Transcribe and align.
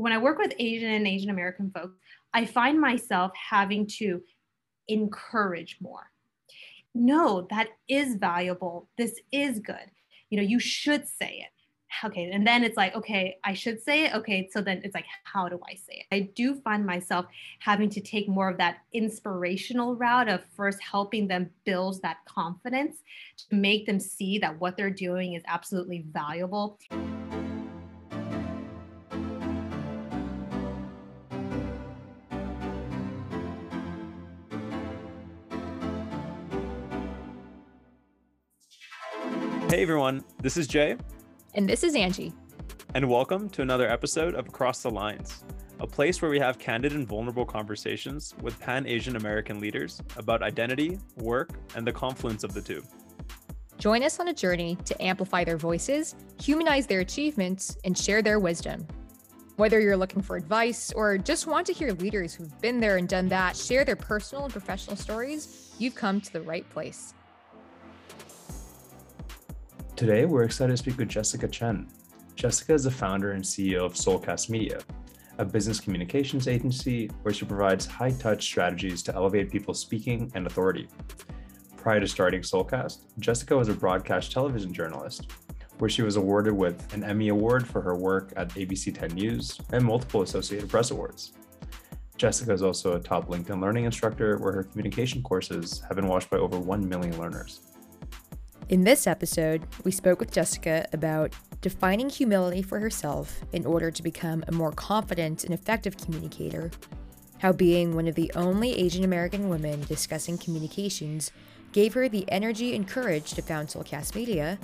when 0.00 0.12
I 0.12 0.18
work 0.18 0.38
with 0.38 0.52
Asian 0.58 0.90
and 0.90 1.06
Asian 1.06 1.30
American 1.30 1.70
folks, 1.70 1.96
I 2.32 2.44
find 2.44 2.80
myself 2.80 3.32
having 3.34 3.86
to 3.98 4.22
encourage 4.86 5.78
more. 5.80 6.10
No, 6.94 7.46
that 7.50 7.68
is 7.88 8.16
valuable. 8.16 8.88
This 8.96 9.20
is 9.32 9.60
good. 9.60 9.90
You 10.30 10.38
know, 10.38 10.46
you 10.46 10.58
should 10.58 11.06
say 11.06 11.44
it 11.44 11.52
okay 12.04 12.30
and 12.30 12.46
then 12.46 12.62
it's 12.62 12.76
like 12.76 12.94
okay 12.94 13.38
i 13.44 13.54
should 13.54 13.82
say 13.82 14.04
it 14.04 14.14
okay 14.14 14.48
so 14.52 14.60
then 14.60 14.80
it's 14.84 14.94
like 14.94 15.06
how 15.24 15.48
do 15.48 15.58
i 15.68 15.74
say 15.74 16.04
it 16.10 16.14
i 16.14 16.20
do 16.34 16.54
find 16.60 16.84
myself 16.84 17.26
having 17.60 17.88
to 17.88 18.00
take 18.00 18.28
more 18.28 18.48
of 18.48 18.58
that 18.58 18.78
inspirational 18.92 19.96
route 19.96 20.28
of 20.28 20.44
first 20.54 20.78
helping 20.82 21.26
them 21.26 21.48
build 21.64 22.00
that 22.02 22.18
confidence 22.26 22.98
to 23.36 23.54
make 23.54 23.86
them 23.86 23.98
see 23.98 24.38
that 24.38 24.58
what 24.60 24.76
they're 24.76 24.90
doing 24.90 25.32
is 25.32 25.42
absolutely 25.46 26.04
valuable 26.12 26.78
Hey 39.78 39.82
everyone, 39.82 40.24
this 40.42 40.56
is 40.56 40.66
Jay. 40.66 40.96
And 41.54 41.68
this 41.68 41.84
is 41.84 41.94
Angie. 41.94 42.32
And 42.94 43.08
welcome 43.08 43.48
to 43.50 43.62
another 43.62 43.88
episode 43.88 44.34
of 44.34 44.48
Across 44.48 44.82
the 44.82 44.90
Lines, 44.90 45.44
a 45.78 45.86
place 45.86 46.20
where 46.20 46.32
we 46.32 46.40
have 46.40 46.58
candid 46.58 46.94
and 46.94 47.06
vulnerable 47.06 47.44
conversations 47.44 48.34
with 48.42 48.58
Pan 48.58 48.88
Asian 48.88 49.14
American 49.14 49.60
leaders 49.60 50.02
about 50.16 50.42
identity, 50.42 50.98
work, 51.18 51.50
and 51.76 51.86
the 51.86 51.92
confluence 51.92 52.42
of 52.42 52.54
the 52.54 52.60
two. 52.60 52.82
Join 53.78 54.02
us 54.02 54.18
on 54.18 54.26
a 54.26 54.34
journey 54.34 54.76
to 54.84 55.00
amplify 55.00 55.44
their 55.44 55.56
voices, 55.56 56.16
humanize 56.42 56.88
their 56.88 56.98
achievements, 56.98 57.76
and 57.84 57.96
share 57.96 58.20
their 58.20 58.40
wisdom. 58.40 58.84
Whether 59.58 59.78
you're 59.78 59.96
looking 59.96 60.22
for 60.22 60.34
advice 60.34 60.92
or 60.92 61.18
just 61.18 61.46
want 61.46 61.68
to 61.68 61.72
hear 61.72 61.92
leaders 61.92 62.34
who've 62.34 62.60
been 62.60 62.80
there 62.80 62.96
and 62.96 63.08
done 63.08 63.28
that 63.28 63.56
share 63.56 63.84
their 63.84 63.94
personal 63.94 64.42
and 64.42 64.52
professional 64.52 64.96
stories, 64.96 65.72
you've 65.78 65.94
come 65.94 66.20
to 66.20 66.32
the 66.32 66.42
right 66.42 66.68
place. 66.68 67.14
Today, 69.98 70.26
we're 70.26 70.44
excited 70.44 70.70
to 70.70 70.76
speak 70.76 70.96
with 70.96 71.08
Jessica 71.08 71.48
Chen. 71.48 71.88
Jessica 72.36 72.72
is 72.72 72.84
the 72.84 72.90
founder 72.92 73.32
and 73.32 73.42
CEO 73.42 73.84
of 73.84 73.94
Soulcast 73.94 74.48
Media, 74.48 74.78
a 75.38 75.44
business 75.44 75.80
communications 75.80 76.46
agency 76.46 77.10
where 77.22 77.34
she 77.34 77.44
provides 77.44 77.84
high 77.84 78.12
touch 78.12 78.44
strategies 78.44 79.02
to 79.02 79.14
elevate 79.16 79.50
people's 79.50 79.80
speaking 79.80 80.30
and 80.36 80.46
authority. 80.46 80.86
Prior 81.76 81.98
to 81.98 82.06
starting 82.06 82.42
Soulcast, 82.42 82.98
Jessica 83.18 83.56
was 83.56 83.66
a 83.70 83.74
broadcast 83.74 84.30
television 84.30 84.72
journalist, 84.72 85.32
where 85.78 85.90
she 85.90 86.02
was 86.02 86.14
awarded 86.14 86.54
with 86.54 86.94
an 86.94 87.02
Emmy 87.02 87.30
Award 87.30 87.66
for 87.66 87.80
her 87.80 87.96
work 87.96 88.32
at 88.36 88.50
ABC 88.50 88.96
10 88.96 89.16
News 89.16 89.60
and 89.72 89.84
multiple 89.84 90.22
Associated 90.22 90.70
Press 90.70 90.92
Awards. 90.92 91.32
Jessica 92.16 92.52
is 92.52 92.62
also 92.62 92.94
a 92.94 93.00
top 93.00 93.26
LinkedIn 93.26 93.60
learning 93.60 93.84
instructor, 93.84 94.38
where 94.38 94.52
her 94.52 94.62
communication 94.62 95.24
courses 95.24 95.82
have 95.88 95.96
been 95.96 96.06
watched 96.06 96.30
by 96.30 96.36
over 96.36 96.56
1 96.56 96.88
million 96.88 97.18
learners. 97.18 97.62
In 98.68 98.84
this 98.84 99.06
episode, 99.06 99.66
we 99.84 99.90
spoke 99.90 100.20
with 100.20 100.30
Jessica 100.30 100.86
about 100.92 101.32
defining 101.62 102.10
humility 102.10 102.60
for 102.60 102.78
herself 102.78 103.40
in 103.54 103.64
order 103.64 103.90
to 103.90 104.02
become 104.02 104.44
a 104.46 104.52
more 104.52 104.72
confident 104.72 105.44
and 105.44 105.54
effective 105.54 105.96
communicator, 105.96 106.70
how 107.38 107.52
being 107.52 107.94
one 107.94 108.06
of 108.06 108.14
the 108.14 108.30
only 108.36 108.76
Asian 108.76 109.04
American 109.04 109.48
women 109.48 109.80
discussing 109.88 110.36
communications 110.36 111.32
gave 111.72 111.94
her 111.94 112.10
the 112.10 112.30
energy 112.30 112.76
and 112.76 112.86
courage 112.86 113.32
to 113.32 113.40
found 113.40 113.68
Soulcast 113.68 114.14
Media, 114.14 114.58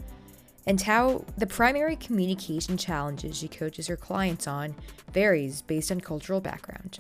and 0.67 0.83
how 0.83 1.25
the 1.39 1.47
primary 1.47 1.97
communication 1.97 2.77
challenges 2.77 3.39
she 3.39 3.49
coaches 3.49 3.87
her 3.87 3.97
clients 3.97 4.47
on 4.47 4.75
varies 5.15 5.63
based 5.63 5.91
on 5.91 6.03
cultural 6.03 6.43
background. 6.43 6.99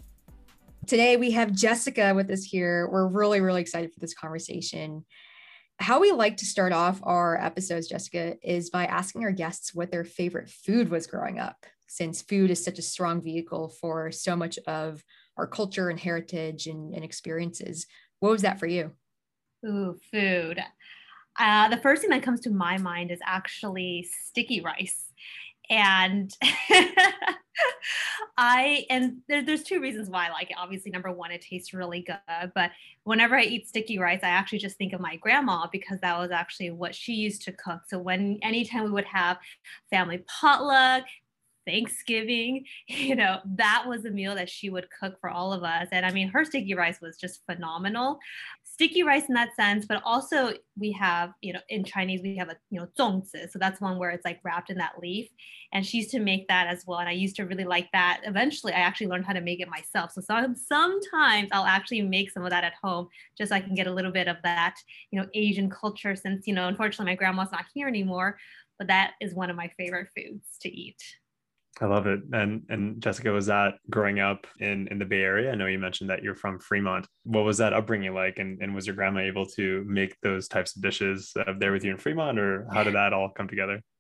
Today, 0.87 1.19
we 1.19 1.33
have 1.33 1.53
Jessica 1.53 2.15
with 2.15 2.31
us 2.31 2.45
here. 2.45 2.89
We're 2.91 3.09
really, 3.09 3.43
really 3.43 3.61
excited 3.61 3.93
for 3.93 4.01
this 4.01 4.15
conversation 4.15 5.05
how 5.79 6.01
we 6.01 6.13
like 6.13 6.37
to 6.39 6.47
start 6.47 6.73
off 6.73 7.01
our 7.03 7.37
episodes, 7.41 7.89
Jessica, 7.89 8.37
is 8.43 8.71
by 8.71 8.87
asking 8.87 9.25
our 9.25 9.33
guests 9.33 9.75
what 9.75 9.91
their 9.91 10.05
favorite 10.05 10.49
food 10.49 10.89
was 10.89 11.07
growing 11.07 11.39
up, 11.39 11.67
since 11.87 12.23
food 12.23 12.51
is 12.51 12.65
such 12.65 12.79
a 12.79 12.83
strong 12.83 13.23
vehicle 13.23 13.69
for 13.81 14.11
so 14.11 14.37
much 14.37 14.59
of 14.67 15.03
our 15.37 15.47
culture 15.47 15.89
and 15.89 15.99
heritage 15.99 16.67
and, 16.67 16.95
and 16.95 17.05
experiences. 17.05 17.87
What 18.21 18.31
was 18.31 18.43
that 18.43 18.61
for 18.61 18.67
you? 18.67 18.93
Ooh, 19.67 19.99
food. 20.13 20.61
Uh, 21.39 21.69
the 21.69 21.79
first 21.79 22.03
thing 22.03 22.11
that 22.11 22.23
comes 22.23 22.41
to 22.41 22.51
my 22.51 22.79
mind 22.79 23.11
is 23.11 23.19
actually 23.27 24.09
sticky 24.29 24.61
rice. 24.61 25.04
And 25.71 26.31
I 28.37 28.85
and 28.91 29.19
there, 29.29 29.43
there's 29.43 29.63
two 29.63 29.81
reasons 29.81 30.11
why 30.11 30.27
I 30.27 30.31
like 30.31 30.51
it. 30.51 30.57
Obviously, 30.59 30.91
number 30.91 31.13
one, 31.13 31.31
it 31.31 31.41
tastes 31.41 31.73
really 31.73 32.01
good. 32.01 32.53
But 32.55 32.73
whenever 33.05 33.37
I 33.37 33.43
eat 33.43 33.69
sticky 33.69 33.99
rice, 33.99 34.21
I 34.23 34.29
actually 34.29 34.59
just 34.59 34.77
think 34.77 34.93
of 34.93 35.01
my 35.01 35.17
grandma 35.17 35.67
because 35.71 36.01
that 36.01 36.19
was 36.19 36.31
actually 36.31 36.71
what 36.71 36.95
she 36.95 37.13
used 37.13 37.43
to 37.43 37.53
cook. 37.53 37.83
So 37.89 37.99
when 37.99 38.39
anytime 38.43 38.85
we 38.85 38.91
would 38.91 39.05
have 39.05 39.39
family 39.91 40.25
potluck, 40.29 41.05
Thanksgiving, 41.67 42.65
you 42.87 43.17
know, 43.17 43.39
that 43.57 43.85
was 43.87 44.05
a 44.05 44.11
meal 44.11 44.35
that 44.35 44.51
she 44.51 44.71
would 44.71 44.89
cook 44.91 45.19
for 45.21 45.31
all 45.31 45.53
of 45.53 45.63
us. 45.63 45.89
And 45.93 46.05
I 46.05 46.13
mean, 46.13 46.29
her 46.29 46.45
sticky 46.45 46.75
rice 46.75 47.01
was 47.01 47.17
just 47.17 47.45
phenomenal. 47.47 48.19
Sticky 48.75 49.05
rice 49.05 49.29
in 49.29 49.35
that 49.35 49.55
sense, 49.55 49.87
but 49.87 50.03
also 50.05 50.53
we 50.77 50.91
have, 50.91 51.33
you 51.43 51.53
know, 51.53 51.61
in 51.69 51.85
Chinese, 51.85 52.23
we 52.23 52.37
have 52.37 52.49
a, 52.49 52.57
you 52.71 52.81
know, 52.81 52.89
zongzi. 52.99 53.49
So 53.49 53.57
that's 53.61 53.81
one 53.81 54.01
where 54.01 54.11
it's 54.11 54.25
like 54.25 54.41
wrapped 54.43 54.69
in 54.69 54.79
that 54.79 54.99
leaf. 55.01 55.31
And 55.73 55.87
she 55.87 55.99
used 55.99 56.11
to 56.11 56.19
make 56.19 56.49
that 56.49 56.67
as 56.67 56.83
well. 56.85 56.99
And 56.99 57.09
I 57.09 57.13
used 57.13 57.37
to 57.37 57.45
really 57.45 57.63
like 57.63 57.89
that. 57.93 58.23
Eventually, 58.25 58.73
I 58.73 58.81
actually 58.81 59.07
learned 59.07 59.27
how 59.27 59.33
to 59.33 59.41
make 59.41 59.61
it 59.61 59.69
myself. 59.69 60.11
So 60.11 60.21
some, 60.23 60.57
sometimes 60.57 61.51
I'll 61.53 61.67
actually 61.67 62.03
make 62.03 62.33
some 62.33 62.43
of 62.45 62.51
that 62.51 62.65
at 62.65 62.73
home 62.83 63.07
just 63.39 63.51
so 63.51 63.55
I 63.55 63.61
can 63.61 63.77
get 63.77 63.87
a 63.87 63.93
little 63.93 64.11
bit 64.11 64.27
of 64.27 64.39
that, 64.43 64.75
you 65.13 65.21
know, 65.21 65.29
Asian 65.35 65.71
culture 65.71 66.17
since, 66.17 66.49
you 66.49 66.53
know, 66.53 66.67
unfortunately 66.67 67.13
my 67.13 67.17
grandma's 67.17 67.53
not 67.53 67.67
here 67.73 67.87
anymore. 67.87 68.39
But 68.77 68.89
that 68.89 69.13
is 69.21 69.37
one 69.37 69.51
of 69.51 69.57
my 69.57 69.71
favorite 69.79 70.09
foods 70.17 70.59
to 70.63 70.69
eat. 70.69 71.01
I 71.81 71.87
love 71.87 72.07
it. 72.07 72.21
And 72.33 72.63
and 72.69 73.03
Jessica, 73.03 73.31
was 73.33 73.47
that 73.47 73.75
growing 73.91 74.21
up 74.21 74.47
in 74.61 74.89
in 74.89 74.99
the 74.99 75.05
Bay 75.05 75.23
Area? 75.23 75.51
I 75.51 75.55
know 75.55 75.67
you 75.67 75.79
mentioned 75.79 76.11
that 76.11 76.23
you're 76.23 76.35
from 76.35 76.59
Fremont. 76.59 77.07
What 77.25 77.45
was 77.45 77.59
that 77.59 77.73
upbringing 77.73 78.15
like? 78.15 78.39
And 78.39 78.61
and 78.63 78.75
was 78.75 78.87
your 78.87 78.97
grandma 78.97 79.21
able 79.21 79.47
to 79.47 79.85
make 79.87 80.21
those 80.21 80.49
types 80.49 80.77
of 80.77 80.83
dishes 80.83 81.33
uh, 81.37 81.53
there 81.59 81.73
with 81.73 81.85
you 81.85 81.91
in 81.91 81.99
Fremont, 81.99 82.39
or 82.39 82.69
how 82.73 82.85
did 82.85 82.95
that 82.95 83.13
all 83.13 83.31
come 83.31 83.49
together? 83.49 83.81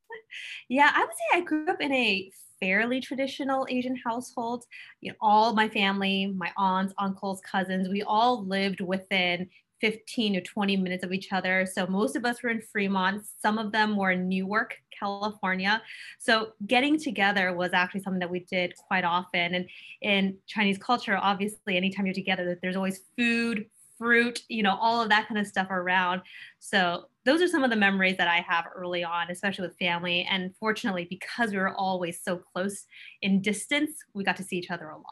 Yeah, 0.68 0.90
I 0.92 1.00
would 1.00 1.10
say 1.10 1.38
I 1.38 1.40
grew 1.42 1.68
up 1.68 1.80
in 1.80 1.92
a 1.92 2.28
fairly 2.58 3.00
traditional 3.00 3.66
Asian 3.70 3.96
household. 4.04 4.64
You 5.00 5.12
know, 5.12 5.16
all 5.20 5.52
my 5.54 5.68
family, 5.68 6.26
my 6.26 6.50
aunts, 6.56 6.92
uncles, 6.98 7.40
cousins, 7.40 7.88
we 7.88 8.02
all 8.02 8.44
lived 8.44 8.80
within 8.80 9.48
15 9.84 10.32
to 10.32 10.40
20 10.40 10.78
minutes 10.78 11.04
of 11.04 11.12
each 11.12 11.30
other. 11.30 11.66
So 11.70 11.86
most 11.86 12.16
of 12.16 12.24
us 12.24 12.42
were 12.42 12.48
in 12.48 12.62
Fremont. 12.62 13.22
Some 13.42 13.58
of 13.58 13.70
them 13.70 13.98
were 13.98 14.12
in 14.12 14.30
Newark, 14.30 14.78
California. 14.98 15.82
So 16.18 16.52
getting 16.66 16.98
together 16.98 17.54
was 17.54 17.74
actually 17.74 18.00
something 18.00 18.20
that 18.20 18.30
we 18.30 18.40
did 18.50 18.74
quite 18.76 19.04
often. 19.04 19.54
And 19.54 19.68
in 20.00 20.38
Chinese 20.46 20.78
culture, 20.78 21.18
obviously, 21.20 21.76
anytime 21.76 22.06
you're 22.06 22.14
together, 22.14 22.58
there's 22.62 22.76
always 22.76 23.02
food, 23.18 23.66
fruit, 23.98 24.40
you 24.48 24.62
know, 24.62 24.74
all 24.80 25.02
of 25.02 25.10
that 25.10 25.28
kind 25.28 25.38
of 25.38 25.46
stuff 25.46 25.68
around. 25.68 26.22
So 26.60 27.04
those 27.26 27.42
are 27.42 27.48
some 27.48 27.62
of 27.62 27.68
the 27.68 27.76
memories 27.76 28.16
that 28.16 28.26
I 28.26 28.42
have 28.48 28.64
early 28.74 29.04
on, 29.04 29.30
especially 29.30 29.66
with 29.68 29.76
family. 29.78 30.26
And 30.30 30.54
fortunately, 30.58 31.06
because 31.10 31.50
we 31.50 31.58
were 31.58 31.76
always 31.76 32.22
so 32.24 32.38
close 32.38 32.86
in 33.20 33.42
distance, 33.42 33.90
we 34.14 34.24
got 34.24 34.38
to 34.38 34.44
see 34.44 34.56
each 34.56 34.70
other 34.70 34.88
a 34.88 34.96
lot. 34.96 35.04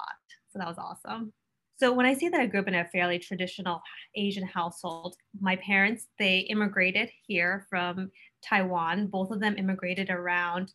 So 0.50 0.58
that 0.60 0.66
was 0.66 0.78
awesome. 0.78 1.34
So 1.82 1.92
when 1.92 2.06
I 2.06 2.14
say 2.14 2.28
that 2.28 2.40
I 2.40 2.46
grew 2.46 2.60
up 2.60 2.68
in 2.68 2.76
a 2.76 2.84
fairly 2.84 3.18
traditional 3.18 3.82
Asian 4.14 4.46
household, 4.46 5.16
my 5.40 5.56
parents, 5.56 6.06
they 6.16 6.38
immigrated 6.48 7.10
here 7.26 7.66
from 7.68 8.12
Taiwan. 8.40 9.08
Both 9.08 9.32
of 9.32 9.40
them 9.40 9.56
immigrated 9.58 10.08
around, 10.08 10.72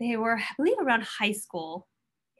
they 0.00 0.16
were, 0.16 0.38
I 0.38 0.54
believe, 0.56 0.78
around 0.80 1.02
high 1.02 1.32
school 1.32 1.86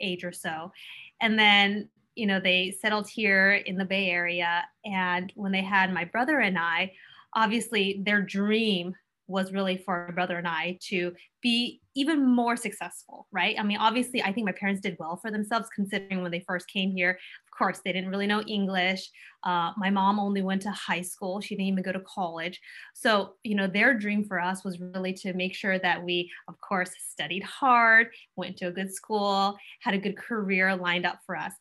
age 0.01 0.25
or 0.25 0.33
so. 0.33 0.73
And 1.21 1.39
then, 1.39 1.91
you 2.15 2.27
know, 2.27 2.41
they 2.41 2.75
settled 2.81 3.11
here 3.11 3.53
in 3.53 3.77
the 3.77 3.85
Bay 3.85 4.09
Area. 4.09 4.65
And 4.87 5.31
when 5.37 5.53
they 5.53 5.61
had 5.61 5.93
my 5.93 6.07
brother 6.07 6.39
and 6.41 6.59
I, 6.59 6.93
obviously 7.35 8.01
their 8.07 8.23
dream 8.23 8.95
was 9.27 9.53
really 9.53 9.77
for 9.77 10.07
my 10.09 10.15
brother 10.15 10.39
and 10.39 10.49
I 10.49 10.79
to 10.89 11.13
be 11.43 11.83
even 11.95 12.27
more 12.27 12.57
successful, 12.57 13.29
right? 13.31 13.55
I 13.59 13.63
mean, 13.63 13.77
obviously, 13.77 14.23
I 14.23 14.33
think 14.33 14.47
my 14.47 14.53
parents 14.53 14.81
did 14.81 14.97
well 14.99 15.17
for 15.17 15.31
themselves 15.31 15.69
considering 15.75 16.23
when 16.23 16.31
they 16.31 16.45
first 16.49 16.67
came 16.69 16.91
here, 16.91 17.19
course, 17.59 17.81
they 17.85 17.93
didn't 17.93 18.11
really 18.11 18.27
know 18.27 18.43
English. 18.43 19.11
Uh, 19.43 19.73
my 19.77 19.91
mom 19.91 20.21
only 20.21 20.43
went 20.43 20.63
to 20.63 20.71
high 20.71 21.03
school. 21.03 21.41
She 21.41 21.55
didn't 21.57 21.69
even 21.69 21.83
go 21.83 21.93
to 21.93 22.01
college. 22.01 22.61
So, 22.95 23.35
you 23.43 23.57
know, 23.57 23.67
their 23.67 23.95
dream 23.95 24.25
for 24.25 24.41
us 24.41 24.65
was 24.65 24.81
really 24.81 25.13
to 25.15 25.35
make 25.35 25.55
sure 25.55 25.79
that 25.79 26.03
we, 26.03 26.31
of 26.49 26.61
course, 26.61 26.91
studied 27.11 27.43
hard, 27.43 28.09
went 28.37 28.57
to 28.59 28.69
a 28.69 28.73
good 28.73 28.93
school, 28.93 29.57
had 29.81 29.95
a 29.95 29.99
good 29.99 30.17
career 30.17 30.77
lined 30.77 31.07
up 31.07 31.19
for 31.27 31.37
us. 31.37 31.53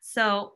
So, 0.00 0.54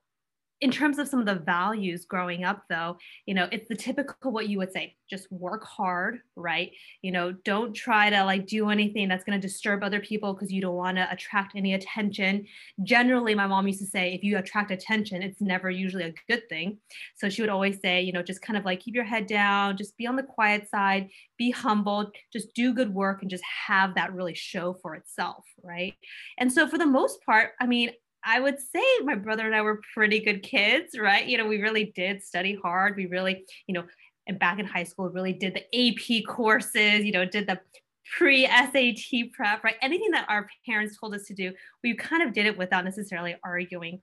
in 0.61 0.71
terms 0.71 0.99
of 0.99 1.09
some 1.09 1.21
of 1.21 1.27
the 1.27 1.35
values 1.35 2.05
growing 2.05 2.45
up 2.45 2.63
though 2.69 2.97
you 3.27 3.35
know 3.35 3.49
it's 3.53 3.69
the 3.69 3.77
typical 3.77 4.33
what 4.33 4.49
you 4.49 4.59
would 4.59 4.73
say 4.73 4.97
just 5.09 5.31
work 5.31 5.65
hard 5.65 6.21
right? 6.37 6.71
You 7.03 7.13
know 7.13 7.33
don't 7.33 7.73
try 7.73 8.11
to 8.11 8.25
like 8.25 8.47
do 8.47 8.71
anything 8.71 9.09
that's 9.09 9.25
going 9.25 9.41
to 9.41 9.47
disturb 9.47 9.83
other 9.83 10.01
people 10.01 10.35
because 10.35 10.53
you 10.53 10.61
don't 10.61 10.75
want 10.75 10.97
to 10.99 11.11
attract 11.11 11.57
any 11.57 11.75
attention. 11.75 12.47
Generally 12.83 13.35
my 13.35 13.47
mom 13.47 13.67
used 13.67 13.81
to 13.81 13.87
say 13.87 14.13
if 14.13 14.23
you 14.23 14.39
attract 14.39 14.71
attention 14.71 15.23
it's 15.23 15.41
never 15.41 15.71
usually 15.71 16.05
a 16.05 16.15
good 16.29 16.49
thing. 16.49 16.79
So 17.17 17.29
she 17.29 17.43
would 17.43 17.51
always 17.51 17.81
say 17.81 18.03
you 18.03 18.13
know 18.13 18.23
just 18.23 18.43
kind 18.43 18.57
of 18.57 18.65
like 18.65 18.81
keep 18.81 18.95
your 18.95 19.05
head 19.05 19.27
down 19.27 19.77
just 19.77 19.97
be 19.97 20.07
on 20.07 20.17
the 20.17 20.23
quiet 20.23 20.69
side 20.69 21.09
be 21.39 21.51
humble 21.51 22.11
just 22.33 22.55
do 22.55 22.75
good 22.75 22.93
work 22.93 23.23
and 23.23 23.31
just 23.31 23.45
have 23.67 23.95
that 23.95 24.13
really 24.13 24.35
show 24.35 24.75
for 24.83 24.95
itself 24.95 25.45
right? 25.63 25.95
And 26.39 26.53
so 26.53 26.69
for 26.69 26.79
the 26.79 26.87
most 26.87 27.25
part 27.25 27.53
i 27.61 27.67
mean 27.67 27.91
I 28.27 28.41
would 28.41 28.59
say 28.59 28.83
my 29.05 29.15
brother 29.15 29.47
and 29.47 29.55
I 29.55 29.63
were 29.63 29.81
pretty 29.95 30.19
good 30.19 30.43
kids, 30.43 30.99
right? 30.99 31.25
You 31.25 31.39
know, 31.39 31.47
we 31.47 31.63
really 31.63 31.93
did 31.95 32.23
study 32.25 32.59
hard. 32.61 32.97
We 32.97 33.07
really, 33.07 33.45
you 33.69 33.75
know, 33.75 33.85
and 34.27 34.39
back 34.39 34.59
in 34.59 34.67
high 34.67 34.83
school, 34.83 35.09
really 35.09 35.33
did 35.33 35.55
the 35.55 35.63
AP 35.73 36.27
courses, 36.27 37.05
you 37.05 37.13
know, 37.13 37.25
did 37.25 37.47
the 37.47 37.61
pre 38.19 38.47
SAT 38.47 39.33
prep, 39.33 39.63
right? 39.63 39.77
Anything 39.81 40.11
that 40.11 40.27
our 40.29 40.49
parents 40.67 40.99
told 40.99 41.15
us 41.15 41.25
to 41.27 41.35
do, 41.35 41.53
we 41.85 41.95
kind 41.95 42.25
of 42.25 42.33
did 42.33 42.47
it 42.47 42.59
without 42.59 42.85
necessarily 42.85 43.37
arguing. 43.45 44.03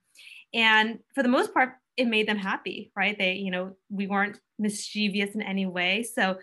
And 0.54 1.00
for 1.14 1.22
the 1.22 1.28
most 1.28 1.52
part, 1.52 1.74
it 1.98 2.06
made 2.06 2.26
them 2.26 2.38
happy, 2.38 2.90
right? 2.96 3.16
They, 3.18 3.34
you 3.34 3.50
know, 3.50 3.76
we 3.90 4.06
weren't 4.06 4.40
mischievous 4.58 5.34
in 5.34 5.42
any 5.42 5.66
way. 5.66 6.02
So, 6.02 6.38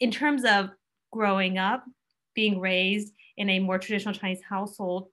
in 0.00 0.10
terms 0.10 0.44
of 0.44 0.70
growing 1.12 1.58
up, 1.58 1.84
being 2.34 2.60
raised 2.60 3.12
in 3.36 3.50
a 3.50 3.58
more 3.58 3.78
traditional 3.78 4.14
Chinese 4.14 4.42
household, 4.48 5.08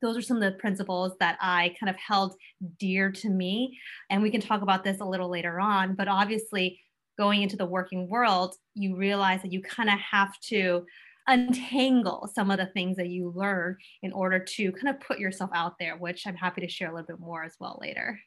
those 0.00 0.16
are 0.16 0.22
some 0.22 0.36
of 0.36 0.42
the 0.42 0.58
principles 0.58 1.12
that 1.20 1.36
I 1.40 1.74
kind 1.78 1.90
of 1.90 1.96
held 1.96 2.34
dear 2.78 3.10
to 3.12 3.28
me. 3.28 3.78
And 4.10 4.22
we 4.22 4.30
can 4.30 4.40
talk 4.40 4.62
about 4.62 4.84
this 4.84 5.00
a 5.00 5.04
little 5.04 5.30
later 5.30 5.60
on. 5.60 5.94
But 5.94 6.08
obviously, 6.08 6.80
going 7.18 7.42
into 7.42 7.56
the 7.56 7.66
working 7.66 8.08
world, 8.08 8.54
you 8.74 8.96
realize 8.96 9.42
that 9.42 9.52
you 9.52 9.62
kind 9.62 9.90
of 9.90 9.98
have 9.98 10.38
to 10.40 10.86
untangle 11.26 12.28
some 12.34 12.50
of 12.50 12.58
the 12.58 12.66
things 12.66 12.96
that 12.96 13.08
you 13.08 13.32
learn 13.36 13.76
in 14.02 14.12
order 14.12 14.38
to 14.38 14.72
kind 14.72 14.88
of 14.88 15.00
put 15.00 15.18
yourself 15.18 15.50
out 15.54 15.74
there, 15.78 15.96
which 15.96 16.26
I'm 16.26 16.34
happy 16.34 16.60
to 16.62 16.68
share 16.68 16.90
a 16.90 16.94
little 16.94 17.06
bit 17.06 17.20
more 17.20 17.44
as 17.44 17.54
well 17.60 17.78
later. 17.80 18.18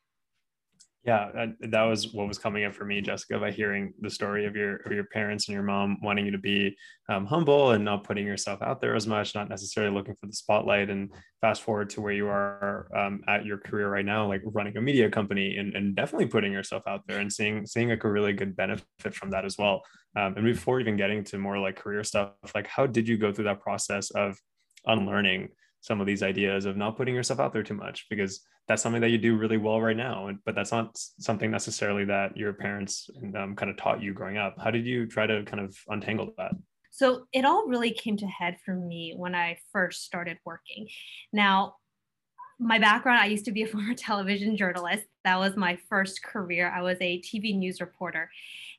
Yeah, 1.06 1.48
that 1.60 1.84
was 1.84 2.14
what 2.14 2.30
was 2.30 2.38
coming 2.38 2.64
up 2.64 2.74
for 2.74 2.86
me, 2.86 3.02
Jessica, 3.02 3.38
by 3.38 3.52
hearing 3.52 3.94
the 4.00 4.10
story 4.10 4.46
of 4.46 4.56
your 4.56 4.78
of 4.78 4.94
your 4.94 5.04
parents 5.04 5.50
and 5.50 5.54
your 5.54 5.64
mom 5.64 5.98
wanting 6.02 6.26
you 6.26 6.32
to 6.32 6.38
be 6.38 6.78
um, 7.10 7.26
humble 7.26 7.72
and 7.72 7.84
not 7.84 8.06
putting 8.06 8.26
yourself 8.26 8.62
out 8.62 8.80
there 8.80 8.96
as 8.96 9.06
much, 9.06 9.36
not 9.36 9.50
necessarily 9.50 9.94
looking 9.94 10.16
for 10.16 10.28
the 10.28 10.34
spotlight. 10.34 10.90
And 10.90 11.14
fast 11.42 11.62
forward 11.62 11.90
to 11.90 12.02
where 12.02 12.14
you 12.14 12.28
are 12.28 12.88
um, 12.96 13.22
at 13.28 13.44
your 13.44 13.58
career 13.58 13.90
right 13.90 14.06
now, 14.06 14.26
like 14.30 14.44
running 14.46 14.78
a 14.78 14.82
media 14.82 15.10
company 15.10 15.58
and, 15.58 15.76
and 15.76 15.94
definitely 15.94 16.28
putting 16.28 16.54
yourself 16.54 16.84
out 16.88 17.02
there 17.06 17.20
and 17.20 17.32
seeing 17.32 17.66
seeing 17.66 17.90
like 17.90 18.06
a 18.06 18.10
really 18.10 18.32
good 18.32 18.56
benefit 18.56 19.14
from 19.14 19.30
that 19.32 19.44
as 19.44 19.58
well. 19.58 19.82
Um, 20.16 20.36
and 20.38 20.46
before 20.46 20.80
even 20.80 20.96
getting 20.96 21.26
to 21.26 21.38
more 21.38 21.60
like 21.60 21.76
career 21.76 22.06
stuff, 22.06 22.32
like 22.56 22.68
how 22.68 22.88
did 22.88 23.10
you 23.10 23.18
go 23.18 23.34
through 23.34 23.46
that 23.46 23.60
process 23.60 24.10
of 24.12 24.38
unlearning 24.86 25.50
some 25.84 26.00
of 26.00 26.08
these 26.08 26.24
ideas 26.24 26.64
of 26.66 26.78
not 26.78 26.96
putting 26.96 27.14
yourself 27.14 27.42
out 27.42 27.52
there 27.52 27.62
too 27.62 27.74
much 27.74 28.08
because 28.10 28.40
that's 28.70 28.82
something 28.82 29.02
that 29.02 29.10
you 29.10 29.18
do 29.18 29.36
really 29.36 29.58
well 29.58 29.82
right 29.82 29.98
now. 29.98 30.30
But 30.46 30.56
that's 30.56 30.72
not 30.72 30.98
something 31.20 31.52
necessarily 31.52 32.06
that 32.06 32.38
your 32.38 32.54
parents 32.54 33.10
um, 33.38 33.54
kind 33.54 33.70
of 33.70 33.76
taught 33.76 34.02
you 34.02 34.14
growing 34.14 34.38
up. 34.38 34.56
How 34.58 34.72
did 34.72 34.86
you 34.86 35.06
try 35.06 35.28
to 35.28 35.44
kind 35.44 35.62
of 35.62 35.78
untangle 35.90 36.34
that? 36.38 36.54
So 36.90 37.26
it 37.34 37.44
all 37.44 37.68
really 37.68 37.92
came 37.92 38.16
to 38.18 38.26
head 38.26 38.58
for 38.64 38.74
me 38.74 39.14
when 39.18 39.36
i 39.36 39.58
first 39.74 40.06
started 40.06 40.38
working. 40.46 40.88
Now 41.34 41.76
my 42.60 42.80
background 42.80 43.20
i 43.20 43.26
used 43.26 43.46
to 43.46 43.52
be 43.52 43.64
a 43.64 43.68
former 43.68 43.94
television 43.98 44.56
journalist. 44.56 45.04
That 45.26 45.40
was 45.40 45.58
my 45.58 45.78
first 45.90 46.24
career. 46.24 46.72
I 46.74 46.82
was 46.82 46.98
a 47.02 47.20
tv 47.22 47.58
news 47.58 47.82
reporter 47.82 48.30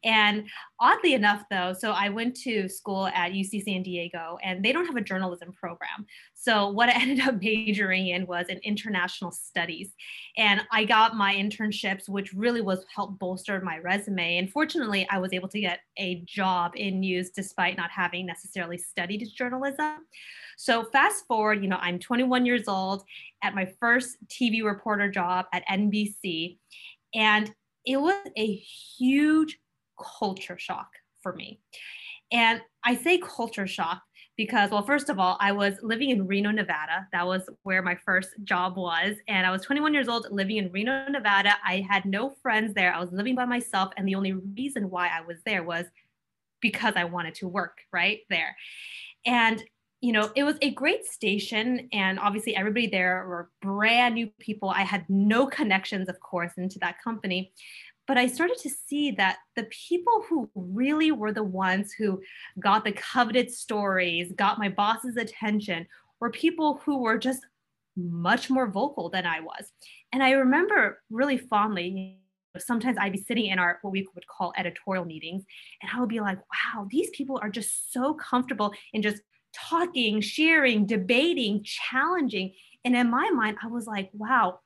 and 0.05 0.49
oddly 0.79 1.15
enough, 1.15 1.45
though, 1.51 1.73
so 1.73 1.93
I 1.93 2.11
went 2.11 2.37
to 2.43 2.69
school 2.69 3.07
at 3.07 3.33
UC 3.33 3.65
San 3.65 3.83
Diego 3.83 4.39
and 4.43 4.63
they 4.63 4.71
don't 4.71 4.85
have 4.85 4.97
a 4.97 5.01
journalism 5.01 5.53
program. 5.53 6.07
So 6.35 6.69
what 6.69 6.91
I 6.91 6.93
ended 7.01 7.27
up 7.27 7.41
majoring 7.41 8.09
in 8.09 8.27
was 8.27 8.47
in 8.49 8.59
international 8.59 9.33
studies. 9.33 9.93
And 10.37 10.61
I 10.71 10.85
got 10.85 11.17
my 11.17 11.35
internships, 11.35 12.09
which 12.09 12.35
really 12.35 12.61
was 12.61 12.85
helped 12.95 13.19
bolster 13.19 13.61
my 13.63 13.79
resume. 13.79 14.37
And 14.37 14.53
fortunately, 14.53 15.07
I 15.11 15.19
was 15.19 15.33
able 15.33 15.49
to 15.49 15.61
get 15.61 15.81
a 15.97 16.23
job 16.27 16.73
in 16.77 17.01
news 17.01 17.31
despite 17.31 17.77
not 17.77 17.91
having 17.91 18.27
necessarily 18.27 18.77
studied 18.77 19.27
journalism. 19.35 20.07
So 20.57 20.85
fast 20.85 21.27
forward, 21.27 21.63
you 21.63 21.69
know, 21.69 21.79
I'm 21.81 21.99
21 21.99 22.47
years 22.47 22.69
old 22.69 23.05
at 23.43 23.55
my 23.55 23.73
first 23.81 24.19
TV 24.29 24.63
reporter 24.63 25.11
job 25.11 25.47
at 25.53 25.67
NBC. 25.67 26.59
And 27.15 27.53
it 27.87 27.99
was 27.99 28.15
a 28.37 28.55
huge 28.55 29.59
culture 29.99 30.59
shock 30.59 30.89
for 31.23 31.35
me. 31.35 31.61
And 32.33 32.61
I 32.85 32.97
say 32.97 33.19
culture 33.19 33.67
shock 33.67 34.03
because, 34.37 34.71
well, 34.71 34.83
first 34.83 35.09
of 35.09 35.19
all, 35.19 35.37
I 35.41 35.53
was 35.53 35.75
living 35.83 36.11
in 36.11 36.27
Reno, 36.27 36.51
Nevada. 36.51 37.07
That 37.13 37.27
was 37.27 37.49
where 37.63 37.83
my 37.83 37.97
first 38.05 38.31
job 38.43 38.77
was. 38.77 39.15
And 39.29 39.47
I 39.47 39.51
was 39.51 39.63
21 39.63 39.95
years 39.95 40.09
old 40.09 40.27
living 40.31 40.57
in 40.57 40.73
Reno, 40.73 41.07
Nevada. 41.09 41.55
I 41.65 41.87
had 41.89 42.05
no 42.05 42.35
friends 42.43 42.75
there. 42.75 42.93
I 42.93 43.01
was 43.01 43.13
living 43.13 43.37
by 43.37 43.45
myself. 43.45 43.93
And 43.97 44.09
the 44.09 44.17
only 44.17 44.33
reason 44.33 44.91
why 44.91 45.09
I 45.09 45.21
was 45.21 45.39
there 45.47 45.63
was 45.63 45.87
because 46.61 46.95
I 46.97 47.05
wanted 47.05 47.35
to 47.37 47.49
work 47.49 47.79
right 47.93 48.21
there. 48.31 48.57
And 49.25 49.63
you 50.01 50.13
know, 50.13 50.31
it 50.37 50.45
was 50.45 50.57
a 50.61 50.71
great 50.71 51.07
station, 51.07 51.89
and 51.91 52.21
obviously 52.21 52.55
everybody 52.55 52.87
there 52.87 53.25
were 53.27 53.49
brand 53.63 54.15
new 54.15 54.27
people. 54.39 54.69
I 54.69 54.83
had 54.83 55.07
no 55.09 55.47
connections, 55.47 56.11
of 56.11 56.21
course, 56.21 56.53
into 56.59 56.79
that 56.81 57.01
company, 57.03 57.55
but 58.07 58.19
I 58.19 58.27
started 58.27 58.59
to 58.59 58.71
see 58.71 59.13
that 59.13 59.39
the 59.57 59.65
people 59.65 60.25
who 60.29 60.51
really 60.55 61.11
were 61.11 61.33
the 61.33 61.45
ones 61.45 61.93
who 61.93 62.21
got 62.59 62.85
the 62.85 62.93
coveted 62.93 63.51
stories, 63.51 64.33
got 64.33 64.59
my 64.59 64.69
boss's 64.69 65.17
attention, 65.17 65.87
were 66.21 66.31
people 66.31 66.81
who 66.85 66.99
were 66.99 67.19
just 67.19 67.47
much 67.97 68.51
more 68.51 68.67
vocal 68.67 69.09
than 69.09 69.25
I 69.27 69.41
was. 69.41 69.73
And 70.13 70.23
I 70.23 70.33
remember 70.33 71.03
really 71.11 71.39
fondly, 71.39 72.19
sometimes 72.59 72.97
I'd 72.99 73.13
be 73.13 73.23
sitting 73.23 73.47
in 73.47 73.59
our 73.59 73.79
what 73.83 73.91
we 73.91 74.07
would 74.15 74.27
call 74.27 74.53
editorial 74.57 75.05
meetings, 75.05 75.45
and 75.83 75.91
I 75.93 76.01
would 76.01 76.09
be 76.09 76.21
like, 76.21 76.39
wow, 76.39 76.87
these 76.91 77.11
people 77.11 77.39
are 77.43 77.51
just 77.51 77.93
so 77.93 78.15
comfortable 78.15 78.73
in 78.93 79.03
just 79.03 79.23
talking, 79.55 80.21
sharing, 80.21 80.87
debating, 80.87 81.65
challenging. 81.65 82.53
And 82.85 82.95
in 82.95 83.11
my 83.11 83.31
mind, 83.31 83.57
I 83.63 83.69
was 83.69 83.87
like, 83.87 84.11
wow, 84.13 84.61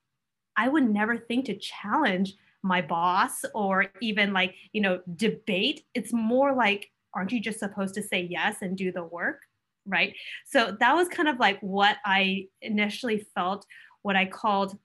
I 0.57 0.69
would 0.69 0.89
never 0.89 1.17
think 1.17 1.47
to 1.47 1.57
challenge 1.57 2.35
my 2.63 2.83
boss 2.83 3.45
or 3.55 3.87
even 4.01 4.33
like, 4.33 4.55
you 4.73 4.81
know, 4.81 5.01
debate. 5.17 5.85
It's 5.95 6.13
more 6.13 6.55
like, 6.55 6.91
aren't 7.15 7.33
you 7.33 7.41
just 7.41 7.59
supposed 7.59 7.95
to 7.95 8.03
say 8.03 8.27
yes 8.31 8.57
and 8.63 8.77
do 8.77 8.93
the 8.93 9.05
work? 9.05 9.43
Right. 9.87 10.15
So 10.47 10.77
that 10.81 10.95
was 10.95 11.09
kind 11.09 11.29
of 11.29 11.39
like 11.39 11.59
what 11.61 11.97
I 12.05 12.49
initially 12.61 13.27
felt, 13.35 13.65
what 14.03 14.17
I 14.17 14.27
called 14.27 14.79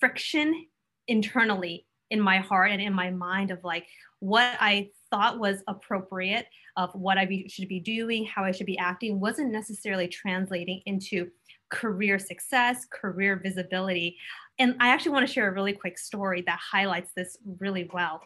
friction 0.00 0.66
internally 1.06 1.86
in 2.10 2.20
my 2.20 2.38
heart 2.38 2.70
and 2.70 2.80
in 2.80 2.92
my 2.92 3.10
mind 3.10 3.50
of 3.50 3.62
like 3.62 3.86
what 4.20 4.56
I 4.60 4.88
thought 5.10 5.38
was 5.38 5.62
appropriate 5.68 6.46
of 6.76 6.94
what 6.94 7.18
I 7.18 7.26
be, 7.26 7.48
should 7.48 7.68
be 7.68 7.80
doing, 7.80 8.24
how 8.24 8.44
I 8.44 8.52
should 8.52 8.66
be 8.66 8.78
acting, 8.78 9.20
wasn't 9.20 9.52
necessarily 9.52 10.08
translating 10.08 10.82
into 10.86 11.28
career 11.70 12.18
success, 12.18 12.86
career 12.90 13.40
visibility. 13.42 14.16
And 14.58 14.74
I 14.80 14.88
actually 14.88 15.12
want 15.12 15.26
to 15.26 15.32
share 15.32 15.48
a 15.48 15.54
really 15.54 15.72
quick 15.72 15.98
story 15.98 16.42
that 16.46 16.58
highlights 16.58 17.12
this 17.16 17.36
really 17.60 17.88
well. 17.92 18.20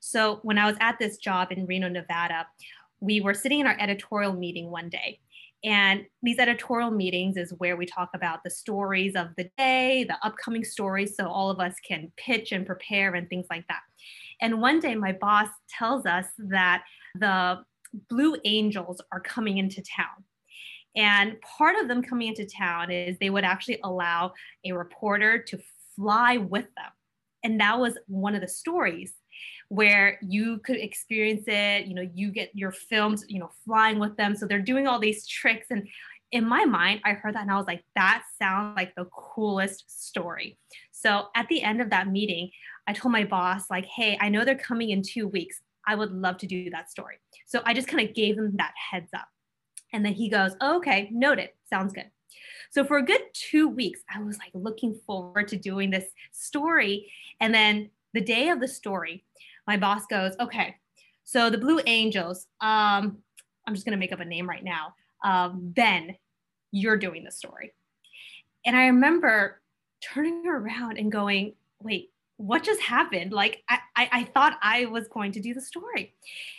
So, 0.00 0.40
when 0.42 0.58
I 0.58 0.66
was 0.66 0.76
at 0.80 0.98
this 0.98 1.18
job 1.18 1.52
in 1.52 1.66
Reno, 1.66 1.88
Nevada, 1.88 2.46
we 3.00 3.20
were 3.20 3.34
sitting 3.34 3.60
in 3.60 3.66
our 3.66 3.76
editorial 3.78 4.32
meeting 4.32 4.70
one 4.70 4.88
day. 4.88 5.20
And 5.62 6.04
these 6.22 6.38
editorial 6.38 6.90
meetings 6.90 7.38
is 7.38 7.54
where 7.56 7.76
we 7.76 7.86
talk 7.86 8.10
about 8.14 8.40
the 8.44 8.50
stories 8.50 9.14
of 9.16 9.28
the 9.38 9.48
day, 9.56 10.04
the 10.04 10.18
upcoming 10.22 10.62
stories, 10.62 11.16
so 11.16 11.26
all 11.26 11.50
of 11.50 11.58
us 11.58 11.74
can 11.86 12.12
pitch 12.18 12.52
and 12.52 12.66
prepare 12.66 13.14
and 13.14 13.28
things 13.28 13.46
like 13.48 13.66
that. 13.68 13.80
And 14.42 14.60
one 14.60 14.80
day, 14.80 14.94
my 14.94 15.12
boss 15.12 15.48
tells 15.70 16.04
us 16.04 16.26
that 16.38 16.84
the 17.14 17.64
Blue 18.10 18.36
Angels 18.44 19.00
are 19.12 19.20
coming 19.20 19.58
into 19.58 19.82
town. 19.82 20.24
And 20.96 21.40
part 21.40 21.76
of 21.76 21.88
them 21.88 22.02
coming 22.02 22.28
into 22.28 22.46
town 22.46 22.90
is 22.90 23.16
they 23.18 23.30
would 23.30 23.44
actually 23.44 23.80
allow 23.82 24.32
a 24.64 24.72
reporter 24.72 25.42
to 25.42 25.58
fly 25.96 26.36
with 26.36 26.66
them. 26.76 26.90
And 27.42 27.60
that 27.60 27.78
was 27.78 27.98
one 28.06 28.34
of 28.34 28.40
the 28.40 28.48
stories 28.48 29.12
where 29.68 30.18
you 30.22 30.58
could 30.58 30.76
experience 30.76 31.44
it. 31.46 31.86
You 31.86 31.94
know, 31.94 32.08
you 32.14 32.30
get 32.30 32.50
your 32.54 32.72
films, 32.72 33.24
you 33.28 33.40
know, 33.40 33.50
flying 33.64 33.98
with 33.98 34.16
them. 34.16 34.34
So 34.34 34.46
they're 34.46 34.60
doing 34.60 34.86
all 34.86 34.98
these 34.98 35.26
tricks. 35.26 35.66
And 35.70 35.88
in 36.32 36.46
my 36.46 36.64
mind, 36.64 37.00
I 37.04 37.12
heard 37.12 37.34
that 37.34 37.42
and 37.42 37.50
I 37.50 37.56
was 37.56 37.66
like, 37.66 37.84
that 37.94 38.24
sounds 38.40 38.76
like 38.76 38.94
the 38.94 39.04
coolest 39.06 40.08
story. 40.08 40.58
So 40.90 41.26
at 41.36 41.48
the 41.48 41.62
end 41.62 41.80
of 41.80 41.90
that 41.90 42.08
meeting, 42.08 42.50
I 42.86 42.92
told 42.92 43.12
my 43.12 43.24
boss, 43.24 43.70
like, 43.70 43.86
hey, 43.86 44.18
I 44.20 44.28
know 44.28 44.44
they're 44.44 44.56
coming 44.56 44.90
in 44.90 45.02
two 45.02 45.28
weeks. 45.28 45.60
I 45.86 45.94
would 45.94 46.12
love 46.12 46.38
to 46.38 46.46
do 46.46 46.70
that 46.70 46.90
story. 46.90 47.16
So 47.46 47.62
I 47.64 47.74
just 47.74 47.88
kind 47.88 48.06
of 48.06 48.14
gave 48.14 48.38
him 48.38 48.54
that 48.56 48.72
heads 48.90 49.10
up. 49.14 49.28
And 49.92 50.04
then 50.04 50.14
he 50.14 50.28
goes, 50.28 50.52
oh, 50.60 50.76
okay, 50.78 51.08
noted, 51.12 51.50
sounds 51.70 51.92
good. 51.92 52.10
So 52.74 52.84
for 52.84 52.98
a 52.98 53.04
good 53.04 53.20
two 53.32 53.68
weeks, 53.68 54.00
I 54.12 54.20
was 54.20 54.36
like 54.38 54.50
looking 54.52 54.98
forward 55.06 55.46
to 55.48 55.56
doing 55.56 55.90
this 55.90 56.06
story. 56.32 57.08
And 57.38 57.54
then 57.54 57.88
the 58.14 58.20
day 58.20 58.48
of 58.48 58.58
the 58.58 58.66
story, 58.66 59.22
my 59.64 59.76
boss 59.76 60.06
goes, 60.06 60.34
okay, 60.40 60.74
so 61.22 61.50
the 61.50 61.58
Blue 61.58 61.80
Angels, 61.86 62.48
um, 62.60 63.18
I'm 63.64 63.74
just 63.74 63.86
gonna 63.86 63.96
make 63.96 64.12
up 64.12 64.18
a 64.18 64.24
name 64.24 64.48
right 64.48 64.64
now. 64.64 64.92
Um, 65.22 65.60
ben, 65.72 66.16
you're 66.72 66.96
doing 66.96 67.22
the 67.22 67.30
story. 67.30 67.72
And 68.66 68.76
I 68.76 68.86
remember 68.86 69.60
turning 70.02 70.44
around 70.44 70.98
and 70.98 71.12
going, 71.12 71.54
wait, 71.80 72.10
what 72.38 72.64
just 72.64 72.80
happened? 72.80 73.32
Like 73.32 73.62
I, 73.68 73.78
I, 73.94 74.08
I 74.10 74.24
thought 74.24 74.58
I 74.60 74.86
was 74.86 75.06
going 75.06 75.30
to 75.32 75.40
do 75.40 75.54
the 75.54 75.60
story. 75.60 76.12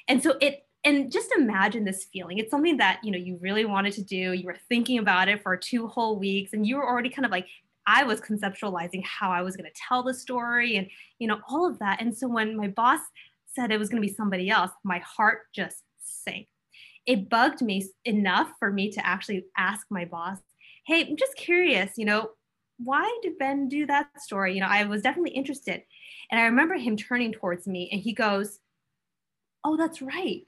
And 0.08 0.24
so 0.24 0.38
it 0.40 0.65
and 0.86 1.12
just 1.12 1.32
imagine 1.36 1.84
this 1.84 2.06
feeling. 2.13 2.38
It's 2.38 2.51
something 2.51 2.77
that 2.77 3.00
you 3.04 3.12
know 3.12 3.18
you 3.18 3.38
really 3.42 3.65
wanted 3.65 3.94
to 3.94 4.04
do. 4.04 4.34
You 4.34 4.46
were 4.46 4.58
thinking 4.70 5.00
about 5.00 5.27
it 5.27 5.42
for 5.42 5.58
two 5.58 5.88
whole 5.88 6.18
weeks 6.20 6.54
and 6.54 6.65
you 6.65 6.77
were 6.77 6.88
already 6.88 7.10
kind 7.10 7.25
of 7.25 7.32
like 7.32 7.48
i 7.88 8.04
was 8.04 8.20
conceptualizing 8.20 9.04
how 9.06 9.30
i 9.30 9.44
was 9.44 9.56
going 9.56 9.70
to 9.70 9.82
tell 9.88 10.01
the 10.01 10.12
story 10.12 10.77
and 10.77 10.88
you 11.20 11.27
know 11.27 11.39
all 11.50 11.68
of 11.68 11.80
that. 11.80 12.01
And 12.01 12.15
so 12.15 12.27
when 12.27 12.56
my 12.56 12.68
boss 12.70 13.01
said 13.54 13.72
it 13.72 13.80
was 13.80 13.89
going 13.89 14.01
to 14.01 14.08
be 14.08 14.13
somebody 14.13 14.50
else 14.50 14.72
my 14.84 15.00
heart 15.00 15.42
just 15.54 15.84
sank. 16.01 16.48
It 17.06 17.30
bugged 17.30 17.62
me 17.62 17.88
enough 18.06 18.51
for 18.60 18.72
me 18.72 18.92
to 18.92 19.06
actually 19.06 19.46
ask 19.58 19.88
my 19.89 20.06
boss 20.06 20.38
hey 20.86 21.08
i'm 21.08 21.18
just 21.18 21.36
curious 21.36 21.92
you 21.98 22.06
know 22.06 22.30
why 22.77 23.20
did 23.24 23.38
ben 23.38 23.70
do 23.70 23.86
that 23.86 24.08
story? 24.22 24.54
You 24.54 24.62
know 24.62 24.68
i 24.70 24.84
was 24.84 25.01
definitely 25.01 25.32
interested. 25.32 25.82
And 26.30 26.39
i 26.39 26.46
remember 26.46 26.75
him 26.75 26.96
turning 26.96 27.32
towards 27.32 27.68
me 27.68 27.89
and 27.92 28.01
he 28.01 28.13
goes 28.13 28.60
oh 29.63 29.77
that's 29.77 30.01
right 30.01 30.46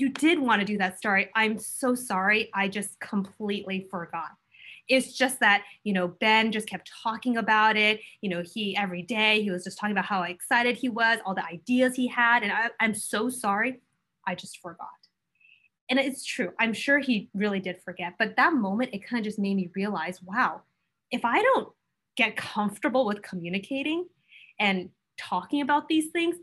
you 0.00 0.10
did 0.10 0.38
want 0.38 0.60
to 0.60 0.66
do 0.66 0.78
that 0.78 0.98
story. 0.98 1.30
I'm 1.34 1.58
so 1.58 1.94
sorry. 1.94 2.50
I 2.54 2.68
just 2.68 2.98
completely 3.00 3.86
forgot. 3.90 4.30
It's 4.88 5.12
just 5.12 5.40
that, 5.40 5.64
you 5.82 5.92
know, 5.92 6.08
Ben 6.08 6.52
just 6.52 6.68
kept 6.68 6.90
talking 7.02 7.36
about 7.36 7.76
it. 7.76 8.00
You 8.20 8.30
know, 8.30 8.42
he 8.42 8.76
every 8.76 9.02
day 9.02 9.42
he 9.42 9.50
was 9.50 9.64
just 9.64 9.78
talking 9.78 9.92
about 9.92 10.04
how 10.04 10.22
excited 10.22 10.76
he 10.76 10.88
was, 10.88 11.18
all 11.24 11.34
the 11.34 11.44
ideas 11.44 11.96
he 11.96 12.06
had. 12.06 12.42
And 12.42 12.52
I, 12.52 12.70
I'm 12.78 12.94
so 12.94 13.28
sorry. 13.28 13.80
I 14.26 14.34
just 14.34 14.60
forgot. 14.60 14.88
And 15.88 15.98
it's 15.98 16.24
true. 16.24 16.52
I'm 16.58 16.72
sure 16.72 16.98
he 16.98 17.28
really 17.34 17.60
did 17.60 17.82
forget. 17.84 18.14
But 18.18 18.36
that 18.36 18.54
moment, 18.54 18.90
it 18.92 19.06
kind 19.06 19.20
of 19.20 19.24
just 19.24 19.38
made 19.38 19.54
me 19.56 19.70
realize 19.74 20.22
wow, 20.22 20.62
if 21.10 21.24
I 21.24 21.42
don't 21.42 21.68
get 22.16 22.36
comfortable 22.36 23.06
with 23.06 23.22
communicating 23.22 24.06
and 24.58 24.90
talking 25.18 25.60
about 25.60 25.88
these 25.88 26.10
things, 26.10 26.36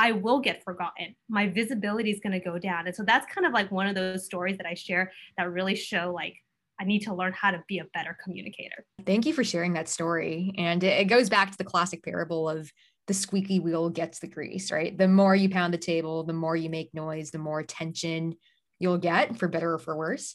I 0.00 0.12
will 0.12 0.40
get 0.40 0.64
forgotten. 0.64 1.14
My 1.28 1.46
visibility 1.48 2.10
is 2.10 2.20
going 2.20 2.32
to 2.32 2.40
go 2.40 2.58
down. 2.58 2.86
And 2.86 2.96
so 2.96 3.02
that's 3.02 3.30
kind 3.32 3.46
of 3.46 3.52
like 3.52 3.70
one 3.70 3.86
of 3.86 3.94
those 3.94 4.24
stories 4.24 4.56
that 4.56 4.66
I 4.66 4.72
share 4.72 5.12
that 5.36 5.50
really 5.50 5.74
show 5.76 6.10
like 6.14 6.36
I 6.80 6.84
need 6.84 7.00
to 7.00 7.14
learn 7.14 7.34
how 7.34 7.50
to 7.50 7.62
be 7.68 7.80
a 7.80 7.84
better 7.92 8.16
communicator. 8.24 8.86
Thank 9.04 9.26
you 9.26 9.34
for 9.34 9.44
sharing 9.44 9.74
that 9.74 9.90
story. 9.90 10.54
And 10.56 10.82
it 10.82 11.08
goes 11.08 11.28
back 11.28 11.50
to 11.50 11.58
the 11.58 11.64
classic 11.64 12.02
parable 12.02 12.48
of 12.48 12.72
the 13.08 13.12
squeaky 13.12 13.60
wheel 13.60 13.90
gets 13.90 14.20
the 14.20 14.26
grease, 14.26 14.72
right? 14.72 14.96
The 14.96 15.06
more 15.06 15.36
you 15.36 15.50
pound 15.50 15.74
the 15.74 15.78
table, 15.78 16.24
the 16.24 16.32
more 16.32 16.56
you 16.56 16.70
make 16.70 16.94
noise, 16.94 17.30
the 17.30 17.38
more 17.38 17.60
attention 17.60 18.36
you'll 18.78 18.96
get 18.96 19.38
for 19.38 19.48
better 19.48 19.74
or 19.74 19.78
for 19.78 19.94
worse. 19.94 20.34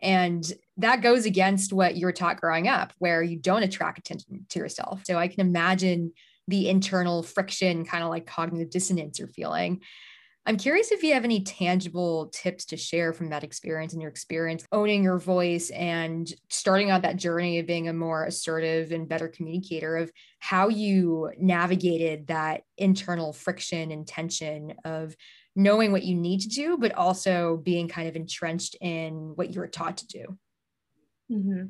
And 0.00 0.44
that 0.76 1.02
goes 1.02 1.26
against 1.26 1.72
what 1.72 1.96
you 1.96 2.06
were 2.06 2.12
taught 2.12 2.40
growing 2.40 2.68
up, 2.68 2.92
where 2.98 3.24
you 3.24 3.36
don't 3.36 3.64
attract 3.64 3.98
attention 3.98 4.46
to 4.50 4.60
yourself. 4.60 5.02
So 5.04 5.16
I 5.16 5.26
can 5.26 5.40
imagine 5.40 6.12
the 6.48 6.68
internal 6.68 7.22
friction, 7.22 7.84
kind 7.84 8.04
of 8.04 8.10
like 8.10 8.26
cognitive 8.26 8.70
dissonance 8.70 9.18
you're 9.18 9.28
feeling. 9.28 9.80
I'm 10.46 10.58
curious 10.58 10.92
if 10.92 11.02
you 11.02 11.14
have 11.14 11.24
any 11.24 11.40
tangible 11.40 12.26
tips 12.26 12.66
to 12.66 12.76
share 12.76 13.14
from 13.14 13.30
that 13.30 13.44
experience 13.44 13.94
and 13.94 14.02
your 14.02 14.10
experience 14.10 14.66
owning 14.72 15.02
your 15.02 15.18
voice 15.18 15.70
and 15.70 16.30
starting 16.50 16.90
on 16.90 17.00
that 17.00 17.16
journey 17.16 17.58
of 17.60 17.66
being 17.66 17.88
a 17.88 17.94
more 17.94 18.24
assertive 18.24 18.92
and 18.92 19.08
better 19.08 19.26
communicator 19.26 19.96
of 19.96 20.12
how 20.40 20.68
you 20.68 21.30
navigated 21.38 22.26
that 22.26 22.62
internal 22.76 23.32
friction 23.32 23.90
and 23.90 24.06
tension 24.06 24.74
of 24.84 25.16
knowing 25.56 25.92
what 25.92 26.02
you 26.02 26.14
need 26.14 26.40
to 26.40 26.48
do, 26.48 26.76
but 26.76 26.92
also 26.92 27.56
being 27.64 27.88
kind 27.88 28.06
of 28.06 28.16
entrenched 28.16 28.76
in 28.82 29.32
what 29.36 29.54
you 29.54 29.60
were 29.60 29.68
taught 29.68 29.96
to 29.96 30.06
do. 30.06 30.38
Mm-hmm. 31.32 31.66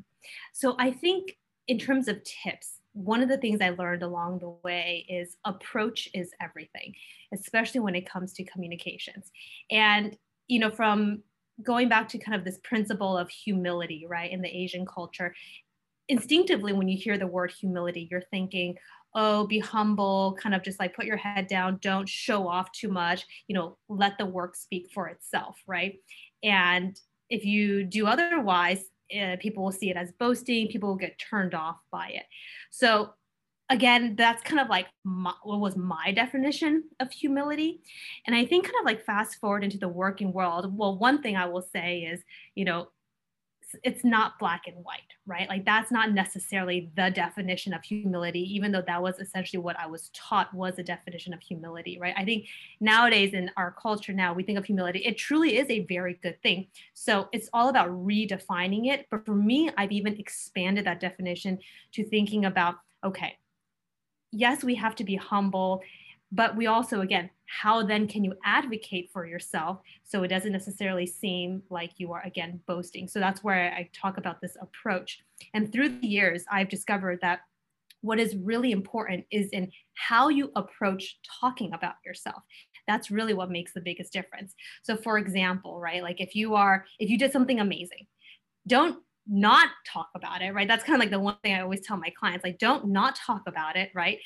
So 0.53 0.75
I 0.77 0.91
think 0.91 1.37
in 1.67 1.79
terms 1.79 2.09
of 2.09 2.17
tips, 2.23 2.81
one 2.95 3.21
of 3.21 3.27
the 3.27 3.37
things 3.37 3.59
I 3.61 3.71
learned 3.71 4.03
along 4.03 4.39
the 4.39 4.55
way 4.63 5.05
is 5.09 5.35
approach 5.43 6.07
is 6.13 6.31
everything, 6.41 6.95
especially 7.33 7.81
when 7.81 7.93
it 7.93 8.09
comes 8.09 8.31
to 8.33 8.43
communications. 8.45 9.31
And, 9.69 10.17
you 10.47 10.59
know, 10.59 10.69
from 10.69 11.21
going 11.61 11.89
back 11.89 12.07
to 12.09 12.17
kind 12.17 12.37
of 12.37 12.45
this 12.45 12.57
principle 12.63 13.17
of 13.17 13.29
humility, 13.29 14.05
right, 14.07 14.31
in 14.31 14.41
the 14.41 14.47
Asian 14.47 14.85
culture, 14.85 15.35
instinctively, 16.07 16.71
when 16.71 16.87
you 16.87 16.97
hear 16.97 17.17
the 17.17 17.27
word 17.27 17.51
humility, 17.51 18.07
you're 18.09 18.23
thinking, 18.31 18.75
oh, 19.13 19.45
be 19.45 19.59
humble, 19.59 20.37
kind 20.41 20.55
of 20.55 20.63
just 20.63 20.79
like 20.79 20.95
put 20.95 21.05
your 21.05 21.17
head 21.17 21.47
down, 21.47 21.79
don't 21.81 22.07
show 22.07 22.47
off 22.47 22.71
too 22.71 22.89
much, 22.89 23.25
you 23.47 23.55
know, 23.55 23.77
let 23.89 24.17
the 24.17 24.25
work 24.25 24.55
speak 24.55 24.89
for 24.93 25.09
itself, 25.09 25.57
right? 25.67 25.99
And 26.43 26.97
if 27.29 27.43
you 27.43 27.83
do 27.83 28.07
otherwise, 28.07 28.85
uh, 29.13 29.35
people 29.39 29.63
will 29.63 29.71
see 29.71 29.89
it 29.89 29.97
as 29.97 30.11
boasting 30.13 30.67
people 30.67 30.89
will 30.89 30.95
get 30.95 31.19
turned 31.19 31.53
off 31.53 31.77
by 31.91 32.09
it. 32.09 32.25
So 32.71 33.13
again 33.69 34.15
that's 34.15 34.43
kind 34.43 34.59
of 34.59 34.69
like 34.69 34.87
my, 35.03 35.33
what 35.43 35.59
was 35.59 35.75
my 35.75 36.11
definition 36.11 36.83
of 36.99 37.11
humility. 37.11 37.81
And 38.27 38.35
i 38.35 38.45
think 38.45 38.65
kind 38.65 38.75
of 38.79 38.85
like 38.85 39.03
fast 39.05 39.39
forward 39.39 39.63
into 39.63 39.77
the 39.77 39.87
working 39.87 40.31
world 40.31 40.77
well 40.77 40.97
one 40.97 41.21
thing 41.21 41.35
i 41.35 41.45
will 41.45 41.63
say 41.63 42.01
is 42.01 42.23
you 42.53 42.65
know 42.65 42.87
it's 43.83 44.03
not 44.03 44.37
black 44.39 44.63
and 44.67 44.75
white, 44.83 45.13
right? 45.25 45.47
Like 45.49 45.65
that's 45.65 45.91
not 45.91 46.11
necessarily 46.11 46.91
the 46.95 47.09
definition 47.09 47.73
of 47.73 47.83
humility, 47.83 48.41
even 48.55 48.71
though 48.71 48.83
that 48.85 49.01
was 49.01 49.19
essentially 49.19 49.61
what 49.61 49.79
I 49.79 49.87
was 49.87 50.09
taught 50.13 50.53
was 50.53 50.79
a 50.79 50.83
definition 50.83 51.33
of 51.33 51.41
humility, 51.41 51.97
right? 51.99 52.13
I 52.17 52.25
think 52.25 52.45
nowadays 52.79 53.33
in 53.33 53.51
our 53.57 53.71
culture 53.71 54.13
now, 54.13 54.33
we 54.33 54.43
think 54.43 54.57
of 54.57 54.65
humility, 54.65 54.99
it 54.99 55.17
truly 55.17 55.57
is 55.57 55.69
a 55.69 55.85
very 55.85 56.19
good 56.21 56.41
thing. 56.41 56.67
So 56.93 57.29
it's 57.31 57.49
all 57.53 57.69
about 57.69 57.89
redefining 57.89 58.87
it. 58.87 59.07
But 59.11 59.25
for 59.25 59.35
me, 59.35 59.69
I've 59.77 59.91
even 59.91 60.17
expanded 60.17 60.85
that 60.85 60.99
definition 60.99 61.59
to 61.93 62.03
thinking 62.03 62.45
about, 62.45 62.75
okay, 63.03 63.37
yes, 64.31 64.63
we 64.63 64.75
have 64.75 64.95
to 64.95 65.03
be 65.03 65.15
humble 65.15 65.81
but 66.31 66.55
we 66.55 66.67
also 66.67 67.01
again 67.01 67.29
how 67.47 67.83
then 67.83 68.07
can 68.07 68.23
you 68.23 68.33
advocate 68.43 69.09
for 69.11 69.25
yourself 69.25 69.79
so 70.03 70.23
it 70.23 70.29
doesn't 70.29 70.51
necessarily 70.51 71.05
seem 71.05 71.61
like 71.69 71.91
you 71.97 72.11
are 72.11 72.23
again 72.23 72.59
boasting? 72.67 73.07
So 73.07 73.19
that's 73.19 73.43
where 73.43 73.73
i 73.73 73.89
talk 73.93 74.17
about 74.17 74.41
this 74.41 74.57
approach. 74.61 75.23
And 75.53 75.71
through 75.71 75.89
the 75.99 76.07
years 76.07 76.43
i've 76.51 76.69
discovered 76.69 77.19
that 77.21 77.41
what 78.01 78.19
is 78.19 78.35
really 78.35 78.71
important 78.71 79.25
is 79.31 79.49
in 79.49 79.71
how 79.95 80.29
you 80.29 80.51
approach 80.55 81.17
talking 81.41 81.73
about 81.73 81.95
yourself. 82.05 82.43
That's 82.87 83.09
really 83.09 83.33
what 83.33 83.49
makes 83.49 83.73
the 83.73 83.81
biggest 83.81 84.13
difference. 84.13 84.53
So 84.83 84.95
for 84.95 85.17
example 85.17 85.79
right 85.79 86.03
like 86.03 86.21
if 86.21 86.35
you 86.35 86.55
are 86.55 86.85
if 86.99 87.09
you 87.09 87.17
did 87.17 87.31
something 87.31 87.59
amazing 87.59 88.07
don't 88.67 88.99
not 89.27 89.69
talk 89.87 90.09
about 90.15 90.41
it 90.43 90.53
right? 90.53 90.67
That's 90.67 90.83
kind 90.83 90.95
of 90.95 90.99
like 90.99 91.09
the 91.09 91.19
one 91.19 91.37
thing 91.41 91.55
i 91.55 91.61
always 91.61 91.81
tell 91.81 91.97
my 91.97 92.11
clients 92.17 92.43
like 92.43 92.59
don't 92.59 92.87
not 92.87 93.15
talk 93.15 93.41
about 93.47 93.75
it 93.75 93.89
right 93.95 94.19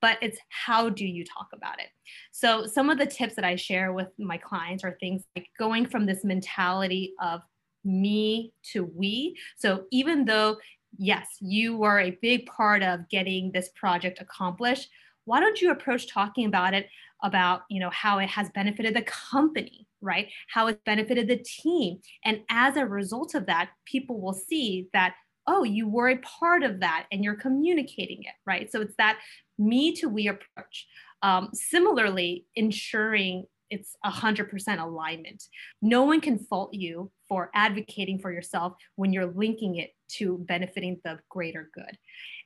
but 0.00 0.18
it's 0.22 0.38
how 0.48 0.88
do 0.88 1.06
you 1.06 1.24
talk 1.24 1.48
about 1.52 1.80
it. 1.80 1.88
So, 2.32 2.66
some 2.66 2.90
of 2.90 2.98
the 2.98 3.06
tips 3.06 3.34
that 3.36 3.44
I 3.44 3.56
share 3.56 3.92
with 3.92 4.08
my 4.18 4.38
clients 4.38 4.84
are 4.84 4.96
things 5.00 5.22
like 5.36 5.48
going 5.58 5.86
from 5.86 6.06
this 6.06 6.24
mentality 6.24 7.14
of 7.22 7.40
me 7.84 8.52
to 8.72 8.84
we. 8.84 9.36
So, 9.56 9.84
even 9.90 10.24
though, 10.24 10.56
yes, 10.96 11.26
you 11.40 11.76
were 11.76 12.00
a 12.00 12.18
big 12.22 12.46
part 12.46 12.82
of 12.82 13.08
getting 13.08 13.52
this 13.52 13.70
project 13.74 14.20
accomplished, 14.20 14.88
why 15.24 15.40
don't 15.40 15.60
you 15.60 15.70
approach 15.70 16.12
talking 16.12 16.46
about 16.46 16.74
it 16.74 16.88
about 17.22 17.62
you 17.68 17.80
know 17.80 17.90
how 17.90 18.18
it 18.18 18.28
has 18.28 18.48
benefited 18.50 18.94
the 18.94 19.02
company 19.02 19.86
right 20.00 20.28
how 20.48 20.66
it's 20.66 20.80
benefited 20.86 21.28
the 21.28 21.36
team 21.36 21.98
and 22.24 22.40
as 22.48 22.76
a 22.76 22.86
result 22.86 23.34
of 23.34 23.46
that 23.46 23.70
people 23.84 24.20
will 24.20 24.32
see 24.32 24.88
that 24.94 25.14
oh 25.50 25.64
you 25.64 25.88
were 25.88 26.08
a 26.08 26.16
part 26.18 26.62
of 26.62 26.80
that 26.80 27.06
and 27.12 27.22
you're 27.22 27.34
communicating 27.34 28.22
it 28.22 28.34
right 28.46 28.70
so 28.72 28.80
it's 28.80 28.94
that 28.96 29.18
me 29.60 29.92
to 29.96 30.08
we 30.08 30.26
approach. 30.26 30.86
Um, 31.22 31.50
similarly, 31.52 32.46
ensuring 32.56 33.44
it's 33.68 33.94
100% 34.04 34.82
alignment. 34.82 35.44
No 35.80 36.02
one 36.02 36.20
can 36.20 36.40
fault 36.40 36.74
you 36.74 37.12
for 37.28 37.50
advocating 37.54 38.18
for 38.18 38.32
yourself 38.32 38.72
when 38.96 39.12
you're 39.12 39.32
linking 39.32 39.76
it 39.76 39.90
to 40.16 40.38
benefiting 40.48 41.00
the 41.04 41.20
greater 41.28 41.70
good. 41.72 41.96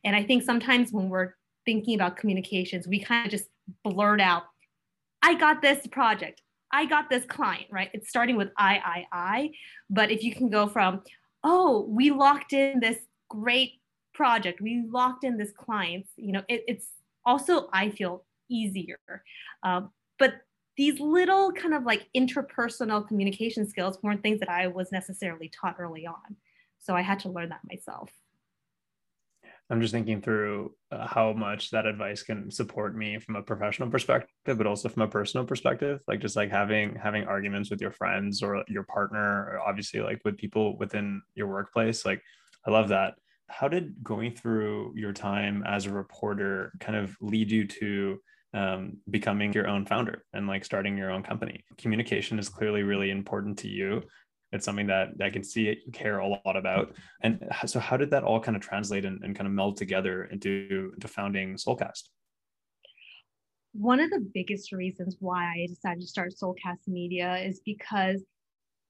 And 0.05 0.15
I 0.15 0.23
think 0.23 0.43
sometimes 0.43 0.93
when 0.93 1.09
we're 1.09 1.35
thinking 1.65 1.95
about 1.95 2.19
communications, 2.19 2.87
we 2.87 3.01
kind 3.01 3.25
of 3.25 3.31
just 3.31 3.49
blurt 3.85 4.21
out, 4.21 4.43
I 5.23 5.35
got 5.35 5.63
this 5.63 5.87
project, 5.87 6.43
I 6.71 6.85
got 6.85 7.09
this 7.09 7.25
client, 7.25 7.69
right? 7.71 7.89
It's 7.95 8.11
starting 8.11 8.37
with 8.37 8.51
I, 8.59 8.75
I, 8.85 9.07
I. 9.11 9.51
But 9.89 10.11
if 10.11 10.23
you 10.23 10.35
can 10.35 10.51
go 10.51 10.67
from, 10.67 11.01
oh, 11.45 11.87
we 11.89 12.11
locked 12.11 12.53
in 12.53 12.81
this 12.81 12.99
great 13.29 13.75
project, 14.15 14.61
we 14.61 14.85
locked 14.91 15.25
in 15.25 15.37
this 15.37 15.53
client, 15.53 16.07
you 16.17 16.33
know, 16.33 16.43
it, 16.49 16.65
it's 16.67 16.89
also 17.25 17.69
I 17.73 17.91
feel 17.91 18.25
easier. 18.49 18.99
Um, 19.63 19.91
but 20.19 20.35
these 20.77 20.99
little 20.99 21.53
kind 21.53 21.75
of 21.75 21.85
like 21.85 22.09
interpersonal 22.17 23.07
communication 23.07 23.69
skills 23.69 23.99
weren't 24.03 24.23
things 24.23 24.41
that 24.41 24.49
I 24.49 24.67
was 24.67 24.91
necessarily 24.91 25.49
taught 25.49 25.77
early 25.79 26.07
on. 26.07 26.37
So 26.81 26.95
I 26.95 27.03
had 27.03 27.21
to 27.21 27.29
learn 27.29 27.51
that 27.51 27.61
myself. 27.69 28.11
I'm 29.71 29.80
just 29.80 29.92
thinking 29.92 30.21
through 30.21 30.75
uh, 30.92 31.06
how 31.06 31.33
much 31.33 31.71
that 31.71 31.87
advice 31.87 32.23
can 32.23 32.50
support 32.50 32.94
me 32.94 33.18
from 33.18 33.37
a 33.37 33.42
professional 33.42 33.88
perspective, 33.88 34.59
but 34.59 34.66
also 34.66 34.88
from 34.90 35.02
a 35.02 35.09
personal 35.09 35.47
perspective. 35.47 36.00
Like 36.06 36.21
just 36.21 36.37
like 36.37 36.50
having 36.50 36.97
having 36.97 37.25
arguments 37.25 37.71
with 37.71 37.80
your 37.80 37.90
friends 37.90 38.42
or 38.42 38.62
your 38.68 38.83
partner, 38.85 39.50
or 39.52 39.61
obviously 39.66 40.00
like 40.00 40.21
with 40.25 40.37
people 40.37 40.76
within 40.76 41.23
your 41.35 41.49
workplace. 41.49 42.04
Like 42.04 42.21
I 42.66 42.71
love 42.71 42.88
that. 42.88 43.14
How 43.49 43.68
did 43.68 43.94
going 44.02 44.35
through 44.35 44.92
your 44.97 45.12
time 45.12 45.62
as 45.66 45.87
a 45.87 45.92
reporter 45.92 46.73
kind 46.80 46.97
of 46.97 47.16
lead 47.21 47.50
you 47.50 47.66
to 47.66 48.18
um, 48.52 48.99
becoming 49.11 49.52
your 49.52 49.66
own 49.66 49.87
founder 49.87 50.25
and 50.33 50.47
like 50.47 50.64
starting 50.64 50.99
your 50.99 51.11
own 51.11 51.23
company? 51.23 51.64
Communication 51.78 52.38
is 52.38 52.50
clearly 52.50 52.83
really 52.83 53.11
important 53.11 53.59
to 53.59 53.68
you 53.68 54.02
it's 54.55 54.65
something 54.65 54.87
that 54.87 55.09
I 55.21 55.31
can 55.31 55.43
see 55.43 55.69
it 55.69 55.79
you 55.85 55.93
care 55.93 56.21
a 56.21 56.29
lot 56.29 56.57
about. 56.57 56.95
And 57.23 57.45
so 57.67 57.81
how 57.81 57.97
did 57.97 58.11
that 58.11 58.23
all 58.23 58.39
kind 58.39 58.57
of 58.57 58.63
translate 58.63 59.05
and, 59.05 59.23
and 59.25 59.35
kind 59.35 59.49
of 59.49 59.53
meld 59.53 59.77
together 59.77 60.25
into, 60.25 60.93
into 60.95 61.09
founding 61.09 61.57
Soulcast? 61.57 62.05
One 63.73 63.99
of 63.99 64.11
the 64.11 64.25
biggest 64.33 64.71
reasons 64.71 65.17
why 65.19 65.53
I 65.53 65.67
decided 65.67 66.03
to 66.03 66.07
start 66.07 66.33
Soulcast 66.41 66.87
Media 66.87 67.37
is 67.39 67.61
because 67.65 68.23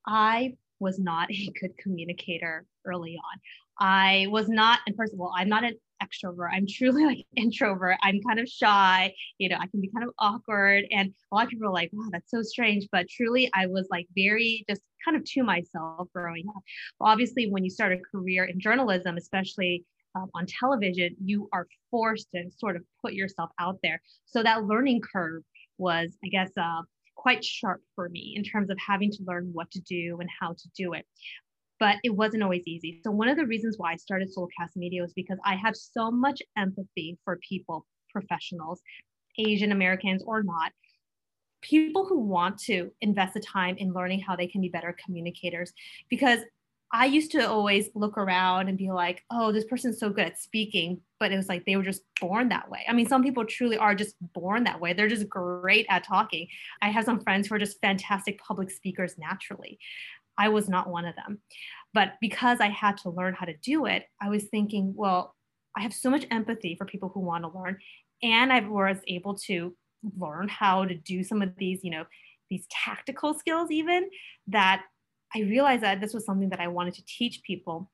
I 0.06 0.52
was 0.84 0.98
not 0.98 1.30
a 1.30 1.50
good 1.60 1.76
communicator 1.78 2.66
early 2.84 3.16
on. 3.16 3.40
I 3.80 4.26
was 4.30 4.48
not, 4.48 4.80
and 4.86 4.94
first 4.94 5.14
of 5.14 5.20
all, 5.20 5.32
I'm 5.36 5.48
not 5.48 5.64
an 5.64 5.74
extrovert. 6.02 6.50
I'm 6.52 6.66
truly 6.68 7.04
like 7.06 7.26
introvert. 7.34 7.96
I'm 8.02 8.20
kind 8.20 8.38
of 8.38 8.48
shy. 8.48 9.12
You 9.38 9.48
know, 9.48 9.56
I 9.56 9.66
can 9.66 9.80
be 9.80 9.88
kind 9.88 10.06
of 10.06 10.14
awkward. 10.18 10.84
And 10.92 11.12
a 11.32 11.34
lot 11.34 11.44
of 11.44 11.50
people 11.50 11.66
are 11.66 11.72
like, 11.72 11.90
wow, 11.92 12.08
that's 12.12 12.30
so 12.30 12.42
strange. 12.42 12.86
But 12.92 13.08
truly, 13.08 13.50
I 13.54 13.66
was 13.66 13.88
like 13.90 14.06
very 14.14 14.64
just 14.68 14.82
kind 15.04 15.16
of 15.16 15.24
to 15.24 15.42
myself 15.42 16.08
growing 16.14 16.44
up. 16.54 16.62
Obviously, 17.00 17.50
when 17.50 17.64
you 17.64 17.70
start 17.70 17.92
a 17.92 17.98
career 17.98 18.44
in 18.44 18.60
journalism, 18.60 19.16
especially 19.16 19.84
um, 20.14 20.30
on 20.34 20.46
television, 20.46 21.16
you 21.24 21.48
are 21.52 21.66
forced 21.90 22.28
to 22.34 22.44
sort 22.56 22.76
of 22.76 22.82
put 23.02 23.14
yourself 23.14 23.50
out 23.58 23.78
there. 23.82 24.00
So 24.26 24.42
that 24.42 24.64
learning 24.64 25.00
curve 25.00 25.42
was, 25.78 26.16
I 26.24 26.28
guess, 26.28 26.50
uh, 26.56 26.82
quite 27.24 27.42
sharp 27.42 27.80
for 27.94 28.08
me 28.10 28.34
in 28.36 28.44
terms 28.44 28.68
of 28.68 28.76
having 28.86 29.10
to 29.10 29.24
learn 29.26 29.48
what 29.54 29.70
to 29.70 29.80
do 29.80 30.18
and 30.20 30.28
how 30.40 30.52
to 30.52 30.68
do 30.76 30.92
it 30.92 31.06
but 31.80 31.96
it 32.04 32.10
wasn't 32.10 32.42
always 32.42 32.66
easy. 32.66 33.00
So 33.02 33.10
one 33.10 33.28
of 33.28 33.36
the 33.36 33.46
reasons 33.46 33.76
why 33.78 33.92
I 33.92 33.96
started 33.96 34.30
Soulcast 34.34 34.76
Media 34.76 35.02
was 35.02 35.12
because 35.12 35.38
I 35.44 35.56
have 35.56 35.74
so 35.76 36.10
much 36.10 36.40
empathy 36.56 37.18
for 37.24 37.38
people, 37.46 37.84
professionals, 38.10 38.80
Asian 39.38 39.72
Americans 39.72 40.22
or 40.24 40.42
not, 40.42 40.72
people 41.62 42.06
who 42.06 42.20
want 42.20 42.58
to 42.60 42.90
invest 43.00 43.34
the 43.34 43.40
time 43.40 43.76
in 43.78 43.92
learning 43.92 44.20
how 44.20 44.36
they 44.36 44.46
can 44.46 44.60
be 44.60 44.68
better 44.68 44.96
communicators. 45.04 45.72
Because 46.08 46.40
I 46.94 47.06
used 47.06 47.32
to 47.32 47.50
always 47.50 47.90
look 47.96 48.16
around 48.16 48.68
and 48.68 48.78
be 48.78 48.92
like, 48.92 49.24
oh, 49.28 49.50
this 49.50 49.64
person's 49.64 49.98
so 49.98 50.10
good 50.10 50.26
at 50.26 50.38
speaking, 50.38 51.00
but 51.18 51.32
it 51.32 51.36
was 51.36 51.48
like 51.48 51.64
they 51.64 51.74
were 51.74 51.82
just 51.82 52.02
born 52.20 52.50
that 52.50 52.70
way. 52.70 52.84
I 52.88 52.92
mean, 52.92 53.08
some 53.08 53.24
people 53.24 53.44
truly 53.44 53.76
are 53.76 53.96
just 53.96 54.14
born 54.32 54.62
that 54.62 54.80
way. 54.80 54.92
They're 54.92 55.08
just 55.08 55.28
great 55.28 55.86
at 55.90 56.04
talking. 56.04 56.46
I 56.80 56.90
have 56.90 57.04
some 57.04 57.18
friends 57.18 57.48
who 57.48 57.56
are 57.56 57.58
just 57.58 57.80
fantastic 57.80 58.38
public 58.38 58.70
speakers 58.70 59.16
naturally. 59.18 59.80
I 60.38 60.50
was 60.50 60.68
not 60.68 60.88
one 60.88 61.04
of 61.04 61.16
them. 61.16 61.40
But 61.94 62.12
because 62.20 62.60
I 62.60 62.68
had 62.68 62.96
to 62.98 63.10
learn 63.10 63.34
how 63.34 63.46
to 63.46 63.56
do 63.56 63.86
it, 63.86 64.04
I 64.22 64.28
was 64.28 64.44
thinking, 64.44 64.94
well, 64.96 65.34
I 65.76 65.82
have 65.82 65.92
so 65.92 66.10
much 66.10 66.26
empathy 66.30 66.76
for 66.76 66.84
people 66.84 67.10
who 67.12 67.20
want 67.20 67.42
to 67.42 67.58
learn. 67.58 67.76
And 68.22 68.52
I 68.52 68.60
was 68.60 68.98
able 69.08 69.34
to 69.46 69.74
learn 70.16 70.46
how 70.46 70.84
to 70.84 70.94
do 70.94 71.24
some 71.24 71.42
of 71.42 71.56
these, 71.56 71.80
you 71.82 71.90
know, 71.90 72.04
these 72.50 72.68
tactical 72.70 73.34
skills, 73.34 73.72
even 73.72 74.08
that 74.46 74.84
I 75.34 75.40
realized 75.40 75.82
that 75.82 76.00
this 76.00 76.14
was 76.14 76.24
something 76.24 76.48
that 76.50 76.60
I 76.60 76.68
wanted 76.68 76.94
to 76.94 77.04
teach 77.06 77.42
people 77.42 77.90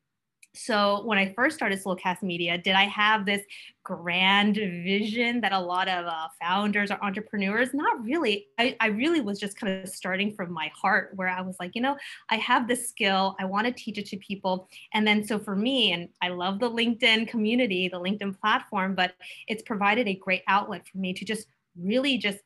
so 0.55 1.05
when 1.05 1.17
I 1.17 1.33
first 1.35 1.57
started 1.57 1.81
Soulcast 1.81 2.23
Media, 2.23 2.59
did 2.59 2.75
I 2.75 2.85
have 2.85 3.25
this 3.25 3.43
grand 3.85 4.57
vision 4.57 5.41
that 5.43 5.53
a 5.53 5.59
lot 5.59 5.89
of 5.89 6.07
uh, 6.07 6.27
founders 6.41 6.91
or 6.91 6.99
entrepreneurs? 7.05 7.73
Not 7.73 8.03
really. 8.05 8.47
I, 8.59 8.77
I 8.81 8.89
really 8.89 9.21
was 9.21 9.39
just 9.39 9.57
kind 9.57 9.83
of 9.83 9.89
starting 9.89 10.35
from 10.35 10.53
my 10.53 10.71
heart, 10.75 11.13
where 11.15 11.29
I 11.29 11.41
was 11.41 11.55
like, 11.61 11.77
you 11.77 11.83
know, 11.83 11.97
I 12.31 12.37
have 12.37 12.67
this 12.67 12.89
skill. 12.89 13.37
I 13.39 13.45
want 13.45 13.69
to 13.69 13.73
teach 13.73 13.97
it 13.97 14.07
to 14.07 14.17
people. 14.17 14.69
And 14.93 15.07
then 15.07 15.25
so 15.25 15.39
for 15.39 15.55
me, 15.55 15.93
and 15.93 16.09
I 16.21 16.29
love 16.29 16.59
the 16.59 16.71
LinkedIn 16.71 17.29
community, 17.29 17.89
the 17.89 18.01
LinkedIn 18.01 18.39
platform, 18.41 18.97
but 18.97 19.15
it's 19.47 19.63
provided 19.63 20.09
a 20.09 20.15
great 20.15 20.43
outlet 20.49 20.87
for 20.91 20.99
me 20.99 21.15
to 21.15 21.25
just 21.25 21.47
really 21.81 22.19
just 22.19 22.41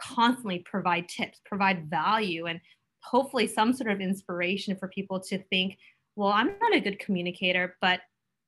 constantly 0.00 0.60
provide 0.60 1.08
tips, 1.10 1.40
provide 1.44 1.90
value, 1.90 2.46
and 2.46 2.58
hopefully 3.02 3.46
some 3.46 3.72
sort 3.72 3.90
of 3.90 4.00
inspiration 4.00 4.76
for 4.76 4.88
people 4.88 5.20
to 5.20 5.38
think 5.44 5.78
well, 6.16 6.32
I'm 6.32 6.50
not 6.60 6.74
a 6.74 6.80
good 6.80 6.98
communicator, 6.98 7.76
but 7.80 8.00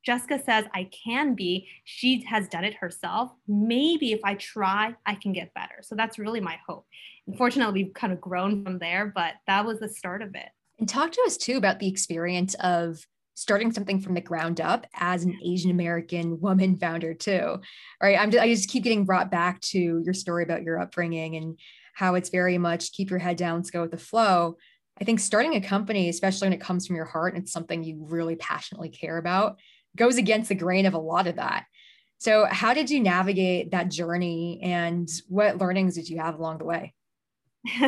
Jessica 0.05 0.39
says 0.45 0.67
I 0.75 0.91
can 1.05 1.35
be. 1.35 1.69
She 1.85 2.23
has 2.25 2.49
done 2.49 2.65
it 2.65 2.75
herself. 2.75 3.31
Maybe 3.47 4.13
if 4.13 4.21
I 4.25 4.35
try, 4.35 4.95
I 5.07 5.15
can 5.15 5.33
get 5.33 5.55
better. 5.55 5.77
So 5.81 5.95
that's 5.95 6.19
really 6.19 6.41
my 6.41 6.59
hope. 6.67 6.87
Unfortunately, 7.27 7.85
we've 7.85 7.95
kind 7.95 8.13
of 8.13 8.21
grown 8.21 8.65
from 8.65 8.79
there, 8.79 9.13
but 9.15 9.35
that 9.47 9.65
was 9.65 9.79
the 9.79 9.89
start 9.89 10.23
of 10.23 10.35
it. 10.35 10.49
And 10.79 10.89
talk 10.89 11.13
to 11.13 11.23
us 11.25 11.37
too 11.37 11.57
about 11.57 11.79
the 11.79 11.89
experience 11.89 12.55
of 12.55 13.07
starting 13.35 13.73
something 13.73 14.01
from 14.01 14.15
the 14.15 14.21
ground 14.21 14.61
up 14.61 14.87
as 14.95 15.25
an 15.25 15.39
Asian 15.43 15.71
American 15.71 16.41
woman 16.41 16.77
founder 16.77 17.15
too. 17.15 17.61
Right? 18.03 18.19
I'm 18.19 18.31
just, 18.31 18.43
I 18.43 18.49
just 18.49 18.69
keep 18.69 18.83
getting 18.83 19.05
brought 19.05 19.31
back 19.31 19.61
to 19.61 20.03
your 20.05 20.15
story 20.15 20.43
about 20.43 20.63
your 20.63 20.81
upbringing 20.81 21.37
and 21.37 21.59
how 21.93 22.15
it's 22.15 22.31
very 22.31 22.59
much 22.59 22.93
keep 22.93 23.11
your 23.11 23.19
head 23.19 23.37
down, 23.37 23.59
let's 23.59 23.71
go 23.71 23.83
with 23.83 23.91
the 23.91 23.99
flow. 23.99 24.57
I 25.01 25.05
think 25.05 25.21
starting 25.21 25.55
a 25.55 25.61
company, 25.61 26.09
especially 26.09 26.47
when 26.47 26.53
it 26.53 26.61
comes 26.61 26.87
from 26.87 26.97
your 26.97 27.05
heart 27.07 27.35
and 27.35 27.43
it's 27.43 27.53
something 27.53 27.83
you 27.83 28.05
really 28.09 28.37
passionately 28.37 28.89
care 28.89 29.19
about, 29.19 29.59
goes 29.97 30.17
against 30.17 30.49
the 30.49 30.55
grain 30.55 30.87
of 30.87 30.95
a 30.95 30.99
lot 30.99 31.27
of 31.27 31.37
that. 31.37 31.65
So, 32.19 32.47
how 32.49 32.73
did 32.73 32.89
you 32.89 33.01
navigate 33.01 33.73
that 33.73 33.91
journey 33.91 34.61
and 34.63 35.09
what 35.29 35.59
learnings 35.59 35.97
did 35.97 36.09
you 36.09 36.19
have 36.19 36.39
along 36.39 36.59
the 36.59 36.65
way? 36.65 36.95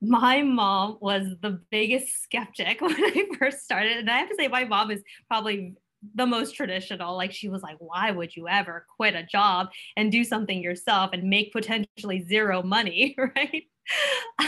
my 0.00 0.42
mom 0.42 0.98
was 1.00 1.26
the 1.40 1.60
biggest 1.70 2.22
skeptic 2.22 2.80
when 2.80 2.94
I 2.94 3.26
first 3.38 3.64
started. 3.64 3.96
And 3.96 4.10
I 4.10 4.18
have 4.18 4.28
to 4.28 4.36
say, 4.38 4.48
my 4.48 4.64
mom 4.64 4.90
is 4.90 5.02
probably 5.28 5.74
the 6.14 6.26
most 6.26 6.54
traditional. 6.54 7.16
Like, 7.16 7.32
she 7.32 7.48
was 7.48 7.62
like, 7.62 7.76
why 7.78 8.10
would 8.10 8.34
you 8.34 8.48
ever 8.48 8.86
quit 8.96 9.14
a 9.14 9.22
job 9.22 9.68
and 9.96 10.12
do 10.12 10.24
something 10.24 10.62
yourself 10.62 11.10
and 11.12 11.24
make 11.24 11.52
potentially 11.52 12.24
zero 12.26 12.62
money? 12.62 13.16
Right. 13.36 13.64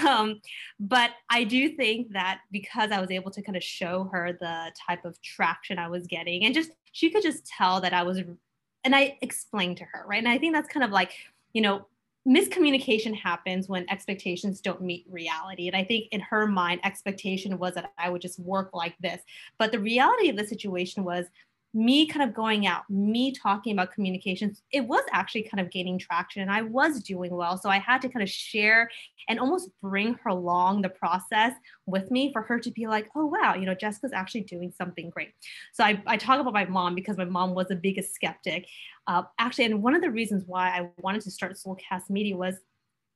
um, 0.05 0.41
but 0.81 1.11
I 1.31 1.45
do 1.45 1.69
think 1.71 2.13
that 2.13 2.41
because 2.51 2.91
I 2.91 3.01
was 3.01 3.11
able 3.11 3.31
to 3.31 3.43
kind 3.43 3.57
of 3.57 3.63
show 3.63 4.09
her 4.13 4.33
the 4.33 4.73
type 4.87 5.05
of 5.05 5.21
traction 5.23 5.79
I 5.79 5.89
was 5.89 6.07
getting, 6.07 6.45
and 6.45 6.55
just 6.55 6.71
she 6.93 7.11
could 7.11 7.23
just 7.23 7.47
tell 7.47 7.81
that 7.83 7.93
I 7.93 8.03
was, 8.03 8.19
and 8.19 8.97
I 8.97 9.17
explained 9.21 9.77
to 9.79 9.85
her, 9.85 10.05
right? 10.09 10.19
And 10.19 10.29
I 10.29 10.39
think 10.39 10.55
that's 10.55 10.69
kind 10.69 10.85
of 10.85 10.91
like, 10.91 11.13
you 11.53 11.63
know, 11.63 11.87
miscommunication 12.29 13.15
happens 13.15 13.69
when 13.69 13.89
expectations 13.91 14.61
don't 14.61 14.83
meet 14.83 15.07
reality. 15.09 15.67
And 15.67 15.77
I 15.77 15.83
think 15.83 16.09
in 16.13 16.21
her 16.21 16.47
mind, 16.47 16.81
expectation 16.85 17.59
was 17.59 17.75
that 17.75 17.93
I 17.97 18.11
would 18.11 18.21
just 18.21 18.39
work 18.39 18.71
like 18.75 18.95
this. 19.01 19.23
But 19.59 19.73
the 19.73 19.79
reality 19.79 20.29
of 20.29 20.37
the 20.37 20.47
situation 20.47 21.05
was 21.05 21.27
me 21.75 22.07
kind 22.07 22.29
of 22.29 22.35
going 22.35 22.67
out, 22.67 22.83
me 22.89 23.33
talking 23.33 23.73
about 23.73 23.93
communications, 23.93 24.63
it 24.73 24.81
was 24.81 25.05
actually 25.13 25.43
kind 25.43 25.61
of 25.61 25.71
gaining 25.71 25.99
traction 25.99 26.41
and 26.41 26.51
I 26.51 26.63
was 26.63 27.03
doing 27.03 27.35
well. 27.35 27.59
So 27.59 27.69
I 27.69 27.79
had 27.79 28.01
to 28.03 28.09
kind 28.09 28.23
of 28.23 28.29
share 28.31 28.91
and 29.29 29.39
almost 29.39 29.71
bring 29.83 30.15
her 30.15 30.31
along 30.31 30.83
the 30.83 30.89
process 30.89 31.53
with 31.87 32.11
me 32.11 32.33
for 32.33 32.43
her 32.43 32.59
to 32.59 32.71
be 32.71 32.87
like, 32.87 33.09
oh, 33.15 33.27
wow, 33.27 33.55
you 33.55 33.67
know, 33.67 33.75
Jessica's 33.75 34.13
actually 34.15 34.43
doing 34.43 34.73
something 34.77 35.11
great. 35.11 35.33
So 35.75 35.85
I, 35.85 36.03
I 36.07 36.17
talk 36.17 36.41
about 36.41 36.55
my 36.55 36.65
mom 36.65 36.95
because 36.95 37.19
my 37.19 37.27
mom 37.27 37.55
was 37.55 37.69
the 37.69 37.77
biggest 37.77 38.15
skeptic. 38.15 38.67
Uh, 39.07 39.25
actually, 39.39 39.67
and 39.67 39.83
one 39.83 39.95
of 39.95 40.01
the 40.01 40.11
reasons 40.11 40.45
why 40.47 40.71
I 40.71 40.89
wanted 40.99 41.21
to 41.23 41.31
start 41.31 41.57
Soulcast 41.57 42.09
Media 42.09 42.37
was 42.37 42.57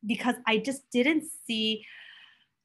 because 0.06 0.34
I 0.46 0.58
just 0.58 0.82
didn't 0.90 1.24
see 1.46 1.86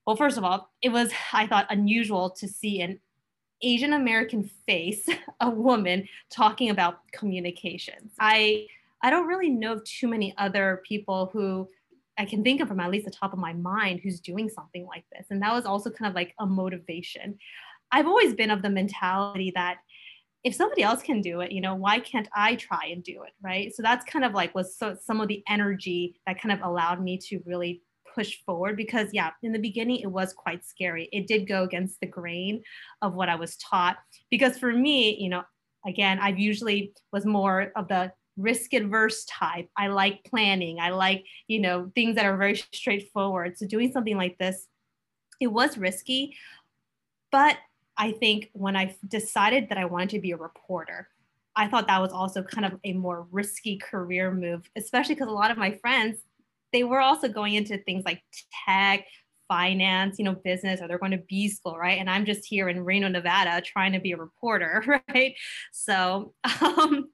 well 0.05 0.15
first 0.15 0.37
of 0.37 0.43
all 0.43 0.71
it 0.81 0.89
was 0.89 1.11
i 1.33 1.45
thought 1.45 1.67
unusual 1.69 2.31
to 2.31 2.47
see 2.47 2.81
an 2.81 2.99
Asian 3.61 3.93
American 3.93 4.49
face 4.65 5.07
a 5.39 5.49
woman 5.49 6.07
talking 6.29 6.69
about 6.69 6.99
communications. 7.11 8.11
I 8.19 8.67
I 9.01 9.09
don't 9.09 9.27
really 9.27 9.49
know 9.49 9.73
of 9.73 9.83
too 9.83 10.07
many 10.07 10.33
other 10.37 10.81
people 10.87 11.29
who 11.31 11.67
I 12.17 12.25
can 12.25 12.43
think 12.43 12.61
of 12.61 12.67
from 12.67 12.79
at 12.79 12.89
least 12.89 13.05
the 13.05 13.11
top 13.11 13.31
of 13.31 13.39
my 13.39 13.53
mind 13.53 13.99
who's 14.01 14.19
doing 14.19 14.49
something 14.49 14.85
like 14.87 15.03
this. 15.11 15.27
And 15.29 15.41
that 15.43 15.53
was 15.53 15.65
also 15.65 15.91
kind 15.91 16.09
of 16.09 16.15
like 16.15 16.33
a 16.39 16.45
motivation. 16.47 17.37
I've 17.91 18.07
always 18.07 18.33
been 18.33 18.49
of 18.49 18.63
the 18.63 18.71
mentality 18.71 19.51
that 19.55 19.77
if 20.43 20.55
somebody 20.55 20.81
else 20.81 21.01
can 21.03 21.21
do 21.21 21.41
it, 21.41 21.51
you 21.51 21.61
know, 21.61 21.75
why 21.75 21.99
can't 21.99 22.27
I 22.35 22.55
try 22.55 22.89
and 22.91 23.03
do 23.03 23.23
it? 23.23 23.33
Right. 23.41 23.73
So 23.75 23.83
that's 23.83 24.05
kind 24.05 24.25
of 24.25 24.33
like 24.33 24.55
was 24.55 24.75
so, 24.75 24.97
some 25.03 25.21
of 25.21 25.27
the 25.27 25.43
energy 25.47 26.19
that 26.25 26.41
kind 26.41 26.51
of 26.51 26.65
allowed 26.65 27.03
me 27.03 27.17
to 27.29 27.39
really 27.45 27.81
push 28.17 28.37
forward 28.45 28.75
because 28.75 29.09
yeah 29.13 29.31
in 29.43 29.51
the 29.51 29.59
beginning 29.59 29.99
it 29.99 30.11
was 30.19 30.33
quite 30.33 30.65
scary. 30.65 31.09
It 31.11 31.27
did 31.27 31.47
go 31.47 31.63
against 31.63 31.99
the 31.99 32.07
grain 32.07 32.63
of 33.01 33.13
what 33.13 33.29
i 33.29 33.35
was 33.35 33.57
taught 33.57 33.97
because 34.31 34.57
for 34.57 34.71
me 34.71 35.17
you 35.23 35.29
know 35.29 35.43
again 35.85 36.19
i've 36.19 36.39
usually 36.39 36.93
was 37.13 37.25
more 37.25 37.71
of 37.75 37.87
the 37.87 38.11
risk 38.37 38.73
adverse 38.73 39.25
type. 39.25 39.67
I 39.75 39.87
like 39.87 40.23
planning. 40.23 40.79
I 40.79 40.89
like 40.91 41.25
you 41.47 41.59
know 41.59 41.91
things 41.95 42.15
that 42.15 42.25
are 42.25 42.37
very 42.37 42.55
straightforward. 42.81 43.57
So 43.57 43.65
doing 43.65 43.91
something 43.91 44.17
like 44.17 44.37
this 44.37 44.67
it 45.39 45.47
was 45.47 45.77
risky 45.77 46.35
but 47.31 47.57
I 47.97 48.11
think 48.11 48.49
when 48.53 48.75
I 48.75 48.95
decided 49.07 49.69
that 49.69 49.77
I 49.77 49.85
wanted 49.85 50.09
to 50.11 50.19
be 50.19 50.31
a 50.31 50.37
reporter, 50.37 51.09
I 51.55 51.67
thought 51.67 51.87
that 51.87 52.01
was 52.01 52.11
also 52.11 52.43
kind 52.43 52.65
of 52.65 52.79
a 52.83 52.93
more 52.93 53.27
risky 53.31 53.77
career 53.77 54.31
move, 54.31 54.69
especially 54.75 55.15
because 55.15 55.29
a 55.29 55.31
lot 55.31 55.51
of 55.51 55.57
my 55.57 55.71
friends, 55.71 56.19
they 56.73 56.83
were 56.83 56.99
also 56.99 57.27
going 57.27 57.53
into 57.55 57.77
things 57.77 58.03
like 58.05 58.21
tech, 58.67 59.05
finance, 59.47 60.19
you 60.19 60.25
know, 60.25 60.35
business, 60.35 60.81
or 60.81 60.87
they're 60.87 60.99
going 60.99 61.11
to 61.11 61.23
B 61.29 61.47
school, 61.49 61.77
right? 61.77 61.99
And 61.99 62.09
I'm 62.09 62.25
just 62.25 62.45
here 62.45 62.69
in 62.69 62.83
Reno, 62.83 63.07
Nevada, 63.07 63.61
trying 63.61 63.93
to 63.93 63.99
be 63.99 64.11
a 64.11 64.17
reporter, 64.17 65.01
right? 65.09 65.35
So 65.71 66.33
um, 66.61 67.09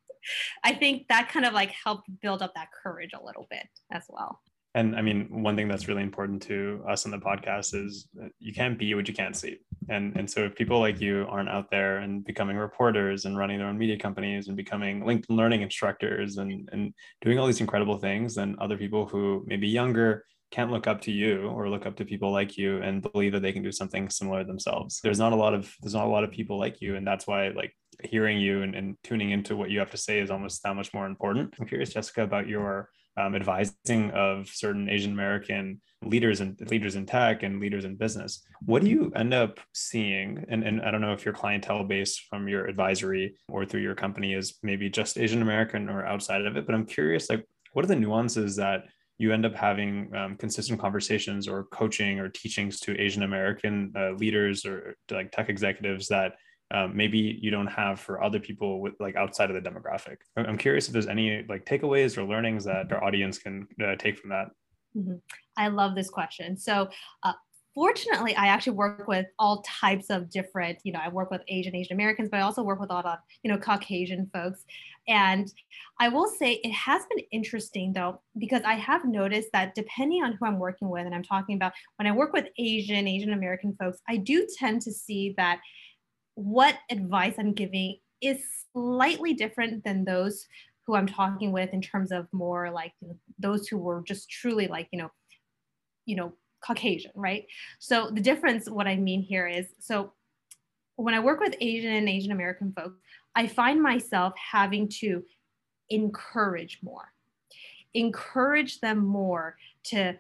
I 0.64 0.74
think 0.74 1.08
that 1.10 1.30
kind 1.30 1.46
of 1.46 1.54
like 1.54 1.72
helped 1.72 2.10
build 2.22 2.42
up 2.42 2.54
that 2.56 2.70
courage 2.84 3.12
a 3.14 3.24
little 3.24 3.48
bit 3.50 3.68
as 3.92 4.04
well. 4.10 4.40
And 4.76 4.96
I 4.96 5.02
mean, 5.02 5.28
one 5.30 5.56
thing 5.56 5.68
that's 5.68 5.88
really 5.88 6.02
important 6.02 6.42
to 6.44 6.84
us 6.90 7.06
on 7.06 7.12
the 7.12 7.20
podcast 7.20 7.76
is 7.76 8.08
you 8.40 8.54
can't 8.54 8.78
be 8.78 8.94
what 8.96 9.08
you 9.08 9.14
can't 9.14 9.36
see. 9.36 9.58
And 9.90 10.16
and 10.18 10.30
so 10.30 10.46
if 10.46 10.56
people 10.56 10.80
like 10.80 11.00
you 11.00 11.28
aren't 11.30 11.50
out 11.50 11.70
there 11.70 11.98
and 11.98 12.26
becoming 12.26 12.58
reporters 12.58 13.26
and 13.26 13.38
running 13.38 13.60
their 13.60 13.68
own 13.68 13.78
media 13.78 13.98
companies 13.98 14.48
and 14.48 14.58
becoming 14.58 15.04
LinkedIn 15.04 15.30
learning 15.30 15.62
instructors 15.62 16.38
and 16.38 16.68
and 16.72 16.94
doing 17.22 17.38
all 17.38 17.46
these 17.46 17.62
incredible 17.62 17.98
things, 17.98 18.36
then 18.36 18.56
other 18.60 18.78
people 18.78 19.06
who 19.06 19.44
may 19.46 19.58
be 19.58 19.68
younger 19.68 20.26
can't 20.54 20.72
look 20.72 20.86
up 20.86 21.02
to 21.02 21.12
you 21.12 21.48
or 21.48 21.68
look 21.68 21.88
up 21.88 21.96
to 21.96 22.06
people 22.06 22.32
like 22.32 22.58
you 22.58 22.80
and 22.84 23.02
believe 23.12 23.32
that 23.32 23.42
they 23.42 23.52
can 23.52 23.64
do 23.64 23.72
something 23.72 24.08
similar 24.08 24.44
themselves. 24.44 25.00
There's 25.04 25.18
not 25.18 25.34
a 25.34 25.36
lot 25.36 25.54
of 25.54 25.74
there's 25.82 25.96
not 25.96 26.06
a 26.06 26.10
lot 26.10 26.24
of 26.24 26.32
people 26.32 26.60
like 26.60 26.82
you, 26.82 26.96
and 26.96 27.06
that's 27.06 27.28
why 27.28 27.50
like 27.50 27.76
hearing 28.04 28.40
you 28.40 28.64
and, 28.64 28.76
and 28.76 28.96
tuning 29.04 29.32
into 29.32 29.56
what 29.56 29.70
you 29.70 29.80
have 29.80 29.92
to 29.92 29.98
say 29.98 30.20
is 30.20 30.32
almost 30.32 30.64
that 30.64 30.76
much 30.76 30.94
more 30.94 31.06
important. 31.06 31.54
I'm 31.60 31.68
curious, 31.68 31.94
Jessica, 31.94 32.24
about 32.24 32.48
your 32.48 32.90
um, 33.18 33.36
advising 33.36 34.12
of 34.12 34.48
certain 34.48 34.90
Asian 34.90 35.12
American 35.12 35.82
leaders 36.04 36.42
and 36.42 36.60
leaders 36.70 36.96
in 36.96 37.06
tech 37.06 37.44
and 37.44 37.60
leaders 37.60 37.86
in 37.86 37.96
business. 37.96 38.46
What 38.66 38.84
do 38.84 38.90
you 38.90 39.12
end 39.16 39.34
up 39.34 39.60
seeing? 39.74 40.44
And, 40.50 40.64
and 40.64 40.82
I 40.82 40.92
don't 40.92 41.02
know 41.02 41.14
if 41.14 41.26
your 41.26 41.34
clientele 41.34 41.84
base 41.84 42.18
from 42.18 42.48
your 42.48 42.66
advisory 42.66 43.36
or 43.48 43.66
through 43.66 43.82
your 43.82 43.96
company 43.96 44.34
is 44.34 44.58
maybe 44.64 44.90
just 44.90 45.18
Asian 45.18 45.42
American 45.42 45.90
or 45.90 46.06
outside 46.06 46.46
of 46.46 46.58
it, 46.58 46.66
but 46.66 46.76
I'm 46.76 46.86
curious, 46.86 47.30
like, 47.30 47.46
what 47.74 47.86
are 47.86 47.88
the 47.88 47.96
nuances 47.96 48.56
that 48.58 48.86
you 49.18 49.32
end 49.32 49.46
up 49.46 49.56
having 49.56 50.14
um, 50.16 50.36
consistent 50.36 50.80
conversations 50.80 51.48
or 51.48 51.66
coaching 51.66 52.20
or 52.20 52.30
teachings 52.30 52.80
to 52.82 53.00
Asian 53.00 53.24
American 53.24 53.94
uh, 53.96 54.12
leaders 54.12 54.66
or 54.66 54.96
like 55.12 55.32
tech 55.32 55.50
executives 55.50 56.08
that 56.08 56.34
um, 56.74 56.96
maybe 56.96 57.40
you 57.42 57.52
don't 57.52 57.68
have 57.68 58.00
for 58.00 58.24
other 58.24 58.40
people 58.40 58.82
with 58.82 58.94
like 59.00 59.16
outside 59.16 59.52
of 59.52 59.62
the 59.62 59.70
demographic. 59.70 60.18
I'm 60.36 60.58
curious 60.58 60.88
if 60.88 60.94
there's 60.94 61.08
any 61.08 61.46
like 61.48 61.66
takeaways 61.66 62.18
or 62.18 62.24
learnings 62.24 62.66
that 62.66 62.92
our 62.92 63.04
audience 63.04 63.38
can 63.38 63.68
uh, 63.84 63.96
take 63.96 64.18
from 64.18 64.32
that. 64.32 64.48
Mm-hmm. 64.98 65.16
I 65.58 65.68
love 65.68 65.96
this 65.96 66.10
question. 66.10 66.58
So, 66.58 66.90
uh, 67.24 67.34
fortunately, 67.76 68.36
I 68.36 68.48
actually 68.48 68.74
work 68.74 69.08
with 69.08 69.26
all 69.40 69.64
types 69.64 70.10
of 70.10 70.30
different, 70.30 70.78
you 70.84 70.94
know, 70.94 71.00
I 71.04 71.10
work 71.10 71.32
with 71.32 71.42
Asian, 71.48 71.76
Asian 71.76 71.94
Americans, 71.94 72.30
but 72.30 72.38
I 72.40 72.42
also 72.42 72.62
work 72.64 72.80
with 72.80 72.92
a 72.92 72.94
lot 72.94 73.06
of, 73.06 73.18
you 73.44 73.52
know, 73.52 73.58
Caucasian 73.58 74.30
folks. 74.34 74.64
And 75.08 75.52
I 76.00 76.10
will 76.10 76.28
say 76.28 76.54
it 76.64 76.72
has 76.72 77.04
been 77.10 77.26
interesting 77.32 77.94
though, 77.94 78.22
because 78.38 78.62
I 78.64 78.76
have 78.76 79.06
noticed 79.06 79.50
that 79.54 79.76
depending 79.76 80.24
on 80.24 80.34
who 80.34 80.46
I'm 80.46 80.60
working 80.60 80.90
with, 80.90 81.06
and 81.06 81.16
I'm 81.16 81.24
talking 81.24 81.56
about 81.56 81.74
when 81.98 82.08
I 82.08 82.12
work 82.12 82.34
with 82.34 82.46
Asian, 82.58 83.08
Asian 83.08 83.34
American 83.34 83.76
folks, 83.80 84.00
I 84.08 84.18
do 84.18 84.48
tend 84.58 84.82
to 84.84 84.92
see 84.92 85.34
that 85.38 85.60
what 86.36 86.78
advice 86.90 87.36
I'm 87.38 87.54
giving 87.54 87.98
is 88.22 88.40
slightly 88.72 89.34
different 89.34 89.84
than 89.84 90.06
those 90.06 90.48
who 90.86 90.96
I'm 90.96 91.08
talking 91.08 91.52
with 91.52 91.74
in 91.74 91.82
terms 91.82 92.12
of 92.12 92.28
more 92.32 92.72
like 92.72 92.94
you 93.02 93.10
know, 93.10 93.18
those 93.40 93.68
who 93.68 93.78
were 93.78 94.04
just 94.06 94.30
truly 94.30 94.68
like, 94.68 94.88
you 94.92 95.00
know, 95.00 95.12
you 96.06 96.16
know, 96.16 96.34
Caucasian, 96.66 97.12
right? 97.16 97.46
So 97.80 98.10
the 98.10 98.22
difference, 98.22 98.70
what 98.70 98.88
I 98.88 98.96
mean 98.96 99.22
here 99.22 99.48
is, 99.48 99.68
so 99.80 100.14
when 100.96 101.14
I 101.14 101.20
work 101.20 101.40
with 101.40 101.56
Asian 101.60 101.94
and 101.94 102.10
Asian 102.10 102.32
American 102.32 102.74
folks, 102.74 103.00
I 103.36 103.48
find 103.48 103.82
myself 103.82 104.34
having 104.52 104.88
to 105.00 105.24
encourage 105.90 106.80
more, 106.84 107.12
encourage 107.94 108.80
them 108.80 109.00
more 109.06 109.58
to 109.86 110.20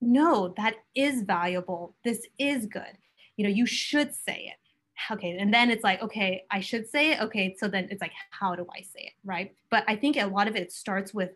know 0.00 0.54
that 0.56 0.74
is 0.94 1.22
valuable. 1.22 1.94
This 2.04 2.26
is 2.38 2.66
good. 2.66 2.98
You 3.36 3.44
know, 3.44 3.50
you 3.50 3.66
should 3.66 4.14
say 4.14 4.50
it. 4.52 4.69
Okay. 5.10 5.36
And 5.38 5.52
then 5.52 5.70
it's 5.70 5.84
like, 5.84 6.02
okay, 6.02 6.44
I 6.50 6.60
should 6.60 6.88
say 6.88 7.12
it. 7.12 7.20
Okay. 7.20 7.56
So 7.58 7.68
then 7.68 7.88
it's 7.90 8.00
like, 8.00 8.12
how 8.30 8.54
do 8.54 8.66
I 8.76 8.82
say 8.82 9.00
it? 9.00 9.12
Right. 9.24 9.54
But 9.70 9.84
I 9.88 9.96
think 9.96 10.16
a 10.16 10.26
lot 10.26 10.48
of 10.48 10.56
it 10.56 10.72
starts 10.72 11.14
with 11.14 11.30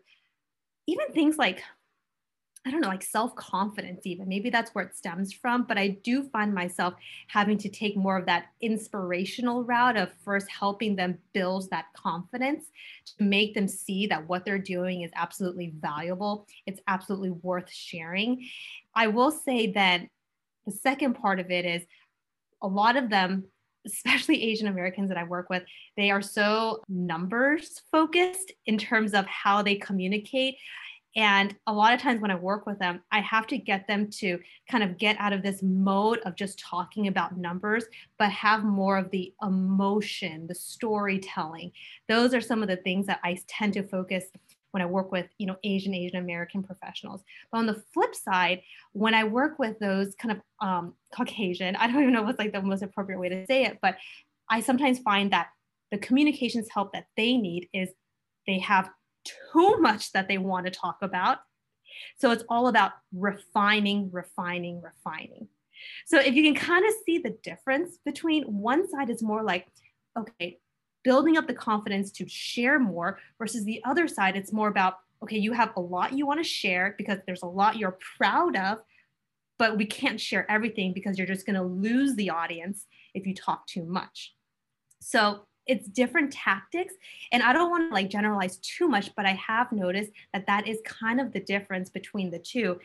even 0.87 1.07
things 1.13 1.37
like 1.37 1.63
I 2.67 2.71
don't 2.71 2.81
know, 2.81 2.87
like 2.87 3.03
self 3.03 3.35
confidence, 3.35 4.01
even. 4.05 4.27
Maybe 4.27 4.49
that's 4.49 4.73
where 4.73 4.85
it 4.85 4.95
stems 4.95 5.31
from. 5.31 5.65
But 5.65 5.77
I 5.77 5.99
do 6.03 6.23
find 6.23 6.51
myself 6.51 6.95
having 7.27 7.59
to 7.59 7.69
take 7.69 7.95
more 7.95 8.17
of 8.17 8.25
that 8.25 8.47
inspirational 8.59 9.63
route 9.63 9.97
of 9.97 10.11
first 10.23 10.49
helping 10.49 10.95
them 10.95 11.19
build 11.33 11.69
that 11.69 11.85
confidence 11.93 12.71
to 13.17 13.23
make 13.23 13.53
them 13.53 13.67
see 13.67 14.07
that 14.07 14.27
what 14.27 14.45
they're 14.45 14.57
doing 14.57 15.03
is 15.03 15.11
absolutely 15.15 15.75
valuable. 15.79 16.47
It's 16.65 16.81
absolutely 16.87 17.31
worth 17.31 17.71
sharing. 17.71 18.47
I 18.95 19.07
will 19.07 19.31
say 19.31 19.71
that 19.73 20.01
the 20.65 20.71
second 20.71 21.13
part 21.13 21.39
of 21.39 21.51
it 21.51 21.65
is 21.65 21.83
a 22.63 22.67
lot 22.67 22.97
of 22.97 23.11
them 23.11 23.43
especially 23.85 24.43
Asian 24.43 24.67
Americans 24.67 25.09
that 25.09 25.17
I 25.17 25.23
work 25.23 25.49
with, 25.49 25.63
they 25.97 26.11
are 26.11 26.21
so 26.21 26.81
numbers 26.89 27.81
focused 27.91 28.51
in 28.65 28.77
terms 28.77 29.13
of 29.13 29.25
how 29.25 29.61
they 29.61 29.75
communicate. 29.75 30.55
And 31.17 31.55
a 31.65 31.71
lot 31.71 31.93
of 31.93 32.01
times 32.01 32.19
when 32.19 32.31
I 32.31 32.35
work 32.35 32.65
with 32.65 32.77
them, 32.77 33.01
I 33.09 33.21
have 33.21 33.47
to 33.47 33.57
get 33.57 33.87
them 33.87 34.09
to 34.15 34.37
kind 34.69 34.83
of 34.83 34.97
get 34.97 35.15
out 35.17 35.31
of 35.31 35.43
this 35.43 35.63
mode 35.63 36.19
of 36.25 36.35
just 36.35 36.59
talking 36.59 37.07
about 37.07 37.37
numbers, 37.37 37.85
but 38.19 38.29
have 38.31 38.65
more 38.65 38.97
of 38.97 39.09
the 39.11 39.33
emotion, 39.41 40.45
the 40.47 40.55
storytelling. 40.55 41.71
Those 42.09 42.33
are 42.33 42.41
some 42.41 42.61
of 42.61 42.67
the 42.67 42.75
things 42.77 43.05
that 43.05 43.21
I 43.23 43.37
tend 43.47 43.73
to 43.73 43.83
focus 43.83 44.25
when 44.75 44.81
I 44.81 44.87
work 44.87 45.09
with, 45.09 45.27
you 45.37 45.47
know, 45.47 45.55
Asian, 45.63 45.93
Asian 45.93 46.17
American 46.17 46.61
professionals. 46.61 47.23
But 47.49 47.59
on 47.59 47.65
the 47.65 47.81
flip 47.93 48.13
side, 48.13 48.61
when 48.91 49.13
I 49.13 49.23
work 49.23 49.57
with 49.57 49.79
those 49.79 50.13
kind 50.15 50.33
of 50.33 50.67
um, 50.67 50.95
Caucasian, 51.15 51.77
I 51.77 51.87
don't 51.87 52.01
even 52.01 52.13
know 52.13 52.23
what's 52.23 52.37
like 52.37 52.51
the 52.51 52.61
most 52.61 52.83
appropriate 52.83 53.17
way 53.17 53.29
to 53.29 53.45
say 53.45 53.63
it, 53.63 53.79
but 53.81 53.95
I 54.49 54.59
sometimes 54.59 54.99
find 54.99 55.31
that 55.31 55.47
the 55.91 55.97
communications 55.97 56.67
help 56.69 56.91
that 56.91 57.05
they 57.15 57.37
need 57.37 57.69
is 57.71 57.87
they 58.47 58.59
have 58.59 58.89
too 59.53 59.77
much 59.79 60.11
that 60.11 60.27
they 60.27 60.37
want 60.37 60.65
to 60.65 60.71
talk 60.73 60.97
about. 61.01 61.37
So 62.17 62.31
it's 62.31 62.43
all 62.49 62.67
about 62.67 62.91
refining, 63.13 64.09
refining, 64.11 64.81
refining. 64.81 65.47
So 66.05 66.19
if 66.19 66.35
you 66.35 66.43
can 66.43 66.55
kind 66.55 66.85
of 66.85 66.93
see 67.05 67.19
the 67.19 67.37
difference 67.43 67.97
between 68.03 68.43
one 68.43 68.89
side 68.89 69.09
is 69.09 69.23
more 69.23 69.41
like, 69.41 69.67
okay, 70.19 70.59
building 71.05 71.37
up 71.37 71.47
the 71.47 71.53
confidence 71.53 72.11
to 72.11 72.27
share 72.27 72.79
more 72.79 73.19
versus 73.37 73.63
the 73.63 73.81
other 73.85 74.07
side, 74.07 74.35
it's 74.35 74.51
more 74.51 74.67
about, 74.67 74.95
okay, 75.23 75.37
you 75.37 75.53
have 75.53 75.71
a 75.77 75.79
lot 75.79 76.11
you 76.11 76.25
want 76.25 76.39
to 76.39 76.43
share 76.43 76.95
because 76.97 77.19
there's 77.25 77.43
a 77.43 77.47
lot 77.47 77.77
you're 77.77 77.97
proud 78.17 78.57
of, 78.57 78.79
but 79.57 79.77
we 79.77 79.85
can't 79.85 80.19
share 80.19 80.49
everything 80.51 80.91
because 80.91 81.17
you're 81.17 81.27
just 81.27 81.45
going 81.45 81.55
to 81.55 81.63
lose 81.63 82.15
the 82.15 82.31
audience 82.31 82.87
if 83.13 83.25
you 83.25 83.33
talk 83.33 83.65
too 83.67 83.85
much. 83.85 84.33
So 84.99 85.45
it's 85.67 85.87
different 85.87 86.31
tactics 86.31 86.93
and 87.31 87.41
i 87.41 87.51
don't 87.51 87.71
want 87.71 87.89
to 87.89 87.93
like 87.93 88.07
generalize 88.07 88.57
too 88.57 88.87
much 88.87 89.09
but 89.15 89.25
i 89.25 89.31
have 89.31 89.71
noticed 89.71 90.11
that 90.31 90.45
that 90.45 90.67
is 90.67 90.79
kind 90.85 91.19
of 91.19 91.33
the 91.33 91.39
difference 91.39 91.89
between 91.89 92.29
the 92.29 92.37
two 92.37 92.79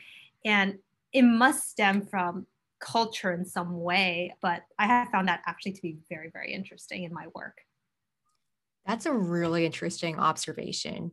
and 0.45 0.79
it 1.13 1.21
must 1.21 1.69
stem 1.69 2.01
from 2.01 2.47
culture 2.79 3.33
in 3.33 3.45
some 3.45 3.81
way 3.81 4.33
but 4.41 4.63
i 4.79 4.87
have 4.87 5.09
found 5.09 5.27
that 5.27 5.43
actually 5.45 5.71
to 5.71 5.81
be 5.83 5.95
very 6.09 6.31
very 6.31 6.51
interesting 6.51 7.03
in 7.03 7.13
my 7.13 7.27
work 7.35 7.61
that's 8.85 9.05
a 9.05 9.13
really 9.13 9.65
interesting 9.65 10.17
observation 10.19 11.11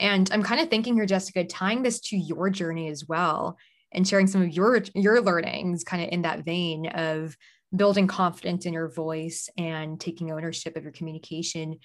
and 0.00 0.30
i'm 0.32 0.42
kind 0.42 0.60
of 0.60 0.68
thinking 0.68 0.94
here 0.94 1.06
jessica 1.06 1.44
tying 1.44 1.82
this 1.82 2.00
to 2.00 2.16
your 2.16 2.50
journey 2.50 2.88
as 2.88 3.06
well 3.06 3.56
and 3.92 4.06
sharing 4.06 4.26
some 4.26 4.42
of 4.42 4.52
your 4.52 4.82
your 4.94 5.20
learnings 5.20 5.84
kind 5.84 6.02
of 6.02 6.10
in 6.10 6.22
that 6.22 6.44
vein 6.44 6.86
of 6.88 7.36
building 7.74 8.06
confidence 8.06 8.66
in 8.66 8.72
your 8.72 8.88
voice 8.88 9.48
and 9.58 10.00
taking 10.00 10.30
ownership 10.30 10.76
of 10.76 10.82
your 10.82 10.92
communication. 10.92 11.78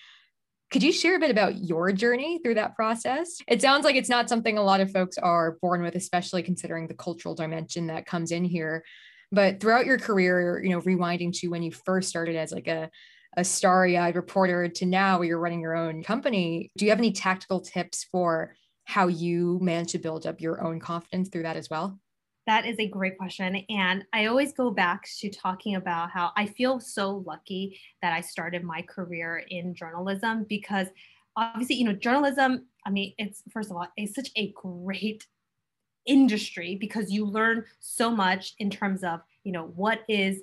Could 0.72 0.84
you 0.84 0.92
share 0.92 1.18
a 1.18 1.20
bit 1.20 1.30
about 1.30 1.58
your 1.58 1.92
journey 1.92 2.40
through 2.40 2.56
that 2.56 2.76
process? 2.76 3.38
It 3.48 3.62
sounds 3.62 3.84
like 3.84 3.96
it's 3.96 4.10
not 4.10 4.30
something 4.30 4.58
a 4.58 4.64
lot 4.64 4.82
of 4.82 4.92
folks 4.92 5.18
are 5.18 5.58
born 5.62 5.84
with, 5.84 5.96
especially 5.96 6.42
considering 6.42 6.88
the 6.88 6.96
cultural 6.96 7.36
dimension 7.36 7.88
that 7.88 8.06
comes 8.06 8.32
in 8.32 8.44
here. 8.44 8.84
But 9.32 9.60
throughout 9.60 9.86
your 9.86 10.00
career, 10.00 10.64
you 10.64 10.70
know, 10.72 10.82
rewinding 10.82 11.38
to 11.40 11.48
when 11.50 11.64
you 11.64 11.72
first 11.72 12.10
started 12.10 12.36
as 12.36 12.52
like 12.52 12.68
a, 12.68 12.90
a 13.38 13.44
starry-eyed 13.44 14.16
reporter 14.16 14.68
to 14.68 14.86
now 14.86 15.18
where 15.18 15.28
you're 15.28 15.40
running 15.40 15.62
your 15.62 15.76
own 15.76 16.04
company, 16.04 16.72
do 16.78 16.86
you 16.86 16.92
have 16.92 17.00
any 17.00 17.12
tactical 17.12 17.60
tips 17.60 18.06
for 18.12 18.56
how 18.86 19.08
you 19.08 19.60
manage 19.62 19.92
to 19.92 20.00
build 20.00 20.26
up 20.26 20.42
your 20.42 20.64
own 20.64 20.80
confidence 20.80 21.30
through 21.30 21.44
that 21.44 21.58
as 21.58 21.70
well? 21.70 22.00
That 22.46 22.66
is 22.66 22.78
a 22.80 22.88
great 22.88 23.18
question. 23.18 23.56
And 23.70 24.04
I 24.12 24.26
always 24.26 24.52
go 24.52 24.70
back 24.70 25.08
to 25.20 25.30
talking 25.30 25.76
about 25.76 26.12
how 26.12 26.32
I 26.36 26.46
feel 26.46 26.80
so 26.80 27.24
lucky 27.26 27.80
that 28.02 28.12
I 28.12 28.20
started 28.20 28.64
my 28.64 28.82
career 28.82 29.44
in 29.50 29.74
journalism 29.74 30.46
because 30.50 30.88
obviously, 31.38 31.78
you 31.78 31.86
know, 31.86 31.94
journalism, 31.94 32.66
I 32.86 32.90
mean, 32.90 33.14
it's 33.18 33.44
first 33.50 33.72
of 33.72 33.78
all, 33.78 33.88
it's 33.96 34.14
such 34.14 34.30
a 34.36 34.52
great 34.52 35.26
industry 36.06 36.76
because 36.76 37.12
you 37.12 37.26
learn 37.26 37.64
so 37.80 38.12
much 38.12 38.56
in 38.60 38.70
terms 38.70 39.06
of, 39.06 39.22
you 39.46 39.54
know, 39.54 39.72
what 39.76 40.02
is 40.10 40.42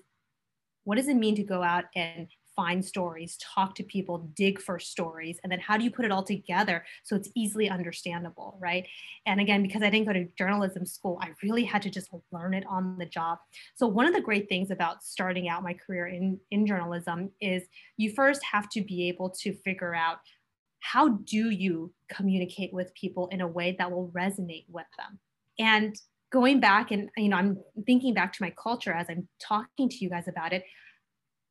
what 0.84 0.96
does 0.96 1.08
it 1.08 1.14
mean 1.14 1.36
to 1.36 1.42
go 1.42 1.62
out 1.62 1.84
and 1.94 2.28
find 2.60 2.84
stories, 2.84 3.38
talk 3.54 3.74
to 3.74 3.82
people, 3.82 4.30
dig 4.34 4.60
for 4.60 4.78
stories, 4.78 5.38
and 5.42 5.50
then 5.50 5.58
how 5.58 5.78
do 5.78 5.82
you 5.82 5.90
put 5.90 6.04
it 6.04 6.12
all 6.12 6.22
together 6.22 6.84
so 7.04 7.16
it's 7.16 7.30
easily 7.34 7.70
understandable, 7.70 8.58
right? 8.60 8.86
And 9.24 9.40
again, 9.40 9.62
because 9.62 9.82
I 9.82 9.88
didn't 9.88 10.06
go 10.06 10.12
to 10.12 10.28
journalism 10.36 10.84
school, 10.84 11.18
I 11.22 11.30
really 11.42 11.64
had 11.64 11.80
to 11.82 11.90
just 11.90 12.10
learn 12.32 12.52
it 12.52 12.64
on 12.68 12.98
the 12.98 13.06
job. 13.06 13.38
So 13.76 13.86
one 13.86 14.04
of 14.04 14.12
the 14.12 14.20
great 14.20 14.46
things 14.50 14.70
about 14.70 15.02
starting 15.02 15.48
out 15.48 15.62
my 15.62 15.72
career 15.72 16.08
in, 16.08 16.38
in 16.50 16.66
journalism 16.66 17.30
is 17.40 17.62
you 17.96 18.12
first 18.12 18.42
have 18.44 18.68
to 18.70 18.82
be 18.82 19.08
able 19.08 19.30
to 19.40 19.54
figure 19.64 19.94
out 19.94 20.18
how 20.80 21.08
do 21.08 21.48
you 21.48 21.94
communicate 22.10 22.74
with 22.74 22.92
people 22.92 23.28
in 23.28 23.40
a 23.40 23.48
way 23.48 23.74
that 23.78 23.90
will 23.90 24.12
resonate 24.14 24.66
with 24.68 24.86
them. 24.98 25.18
And 25.58 25.96
going 26.30 26.60
back 26.60 26.92
and 26.92 27.10
you 27.16 27.28
know 27.28 27.36
i'm 27.36 27.58
thinking 27.86 28.14
back 28.14 28.32
to 28.32 28.42
my 28.42 28.52
culture 28.62 28.92
as 28.92 29.06
i'm 29.10 29.26
talking 29.40 29.88
to 29.88 29.96
you 29.96 30.08
guys 30.08 30.28
about 30.28 30.52
it 30.52 30.62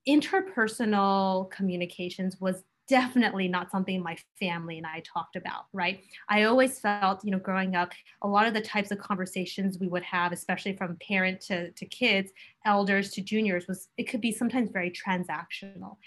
interpersonal 0.09 1.49
communications 1.51 2.41
was 2.41 2.63
definitely 2.87 3.47
not 3.47 3.69
something 3.69 4.01
my 4.01 4.17
family 4.39 4.77
and 4.79 4.87
I 4.87 5.03
talked 5.05 5.35
about, 5.35 5.65
right? 5.73 6.01
I 6.27 6.43
always 6.43 6.79
felt, 6.79 7.23
you 7.23 7.29
know, 7.29 7.37
growing 7.37 7.75
up, 7.75 7.91
a 8.23 8.27
lot 8.27 8.47
of 8.47 8.55
the 8.55 8.61
types 8.61 8.89
of 8.89 8.97
conversations 8.97 9.77
we 9.77 9.87
would 9.87 10.01
have, 10.03 10.31
especially 10.31 10.75
from 10.75 10.97
parent 11.07 11.39
to, 11.41 11.71
to 11.71 11.85
kids, 11.85 12.31
elders 12.65 13.11
to 13.11 13.21
juniors, 13.21 13.67
was 13.67 13.89
it 13.97 14.09
could 14.09 14.21
be 14.21 14.31
sometimes 14.31 14.71
very 14.71 14.91
transactional. 14.91 15.97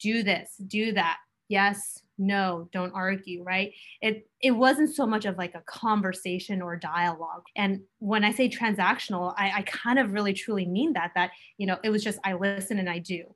Do 0.00 0.22
this, 0.22 0.56
do 0.66 0.92
that, 0.92 1.18
yes, 1.48 2.00
no, 2.16 2.68
don't 2.72 2.94
argue, 2.94 3.42
right? 3.42 3.72
It 4.00 4.26
it 4.40 4.52
wasn't 4.52 4.94
so 4.94 5.06
much 5.06 5.26
of 5.26 5.36
like 5.36 5.54
a 5.54 5.62
conversation 5.66 6.62
or 6.62 6.76
dialogue. 6.76 7.44
And 7.56 7.82
when 7.98 8.24
I 8.24 8.32
say 8.32 8.48
transactional, 8.48 9.34
I, 9.36 9.52
I 9.58 9.62
kind 9.62 9.98
of 9.98 10.12
really 10.12 10.32
truly 10.32 10.66
mean 10.66 10.94
that, 10.94 11.12
that, 11.14 11.32
you 11.58 11.66
know, 11.66 11.78
it 11.84 11.90
was 11.90 12.02
just 12.02 12.18
I 12.24 12.32
listen 12.32 12.78
and 12.78 12.88
I 12.88 12.98
do. 13.00 13.34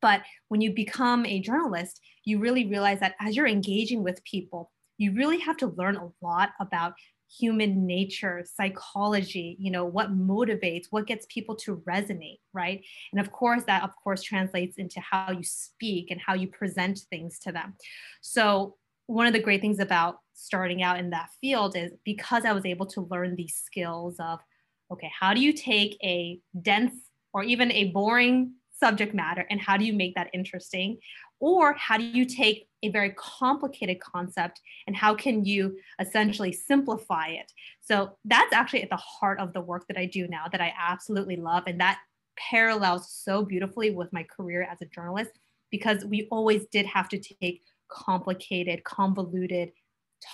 But 0.00 0.22
when 0.48 0.60
you 0.60 0.72
become 0.72 1.26
a 1.26 1.40
journalist, 1.40 2.00
you 2.24 2.38
really 2.38 2.66
realize 2.66 3.00
that 3.00 3.14
as 3.20 3.36
you're 3.36 3.46
engaging 3.46 4.02
with 4.02 4.22
people, 4.24 4.70
you 4.96 5.12
really 5.12 5.38
have 5.38 5.56
to 5.58 5.74
learn 5.76 5.96
a 5.96 6.10
lot 6.20 6.50
about 6.60 6.94
human 7.30 7.86
nature, 7.86 8.44
psychology, 8.54 9.56
you 9.60 9.70
know, 9.70 9.84
what 9.84 10.16
motivates, 10.16 10.86
what 10.90 11.06
gets 11.06 11.26
people 11.28 11.54
to 11.54 11.82
resonate, 11.88 12.40
right? 12.52 12.82
And 13.12 13.20
of 13.20 13.30
course, 13.32 13.64
that 13.66 13.82
of 13.82 13.90
course 14.02 14.22
translates 14.22 14.78
into 14.78 15.00
how 15.00 15.32
you 15.32 15.42
speak 15.42 16.10
and 16.10 16.20
how 16.20 16.34
you 16.34 16.48
present 16.48 17.00
things 17.10 17.38
to 17.40 17.52
them. 17.52 17.74
So, 18.20 18.76
one 19.06 19.26
of 19.26 19.32
the 19.32 19.40
great 19.40 19.62
things 19.62 19.78
about 19.78 20.18
starting 20.34 20.82
out 20.82 20.98
in 20.98 21.10
that 21.10 21.30
field 21.40 21.76
is 21.76 21.92
because 22.04 22.44
I 22.44 22.52
was 22.52 22.66
able 22.66 22.84
to 22.86 23.08
learn 23.10 23.36
these 23.36 23.56
skills 23.56 24.16
of, 24.20 24.38
okay, 24.90 25.10
how 25.18 25.32
do 25.32 25.40
you 25.40 25.54
take 25.54 25.96
a 26.02 26.38
dense 26.60 26.92
or 27.32 27.42
even 27.42 27.72
a 27.72 27.86
boring 27.86 28.52
subject 28.78 29.14
matter 29.14 29.46
and 29.50 29.60
how 29.60 29.76
do 29.76 29.84
you 29.84 29.92
make 29.92 30.14
that 30.14 30.30
interesting? 30.32 30.98
Or 31.40 31.72
how 31.74 31.96
do 31.96 32.04
you 32.04 32.24
take 32.24 32.68
a 32.82 32.90
very 32.90 33.10
complicated 33.10 34.00
concept 34.00 34.60
and 34.86 34.96
how 34.96 35.14
can 35.14 35.44
you 35.44 35.76
essentially 36.00 36.52
simplify 36.52 37.28
it? 37.28 37.52
So 37.80 38.16
that's 38.24 38.52
actually 38.52 38.82
at 38.82 38.90
the 38.90 38.96
heart 38.96 39.40
of 39.40 39.52
the 39.52 39.60
work 39.60 39.86
that 39.88 39.96
I 39.96 40.06
do 40.06 40.26
now 40.28 40.46
that 40.50 40.60
I 40.60 40.72
absolutely 40.78 41.36
love. 41.36 41.64
And 41.66 41.80
that 41.80 41.98
parallels 42.36 43.10
so 43.10 43.44
beautifully 43.44 43.90
with 43.90 44.12
my 44.12 44.24
career 44.24 44.66
as 44.70 44.80
a 44.80 44.86
journalist 44.86 45.32
because 45.70 46.04
we 46.04 46.28
always 46.30 46.66
did 46.66 46.86
have 46.86 47.08
to 47.10 47.18
take 47.18 47.62
complicated, 47.88 48.84
convoluted 48.84 49.72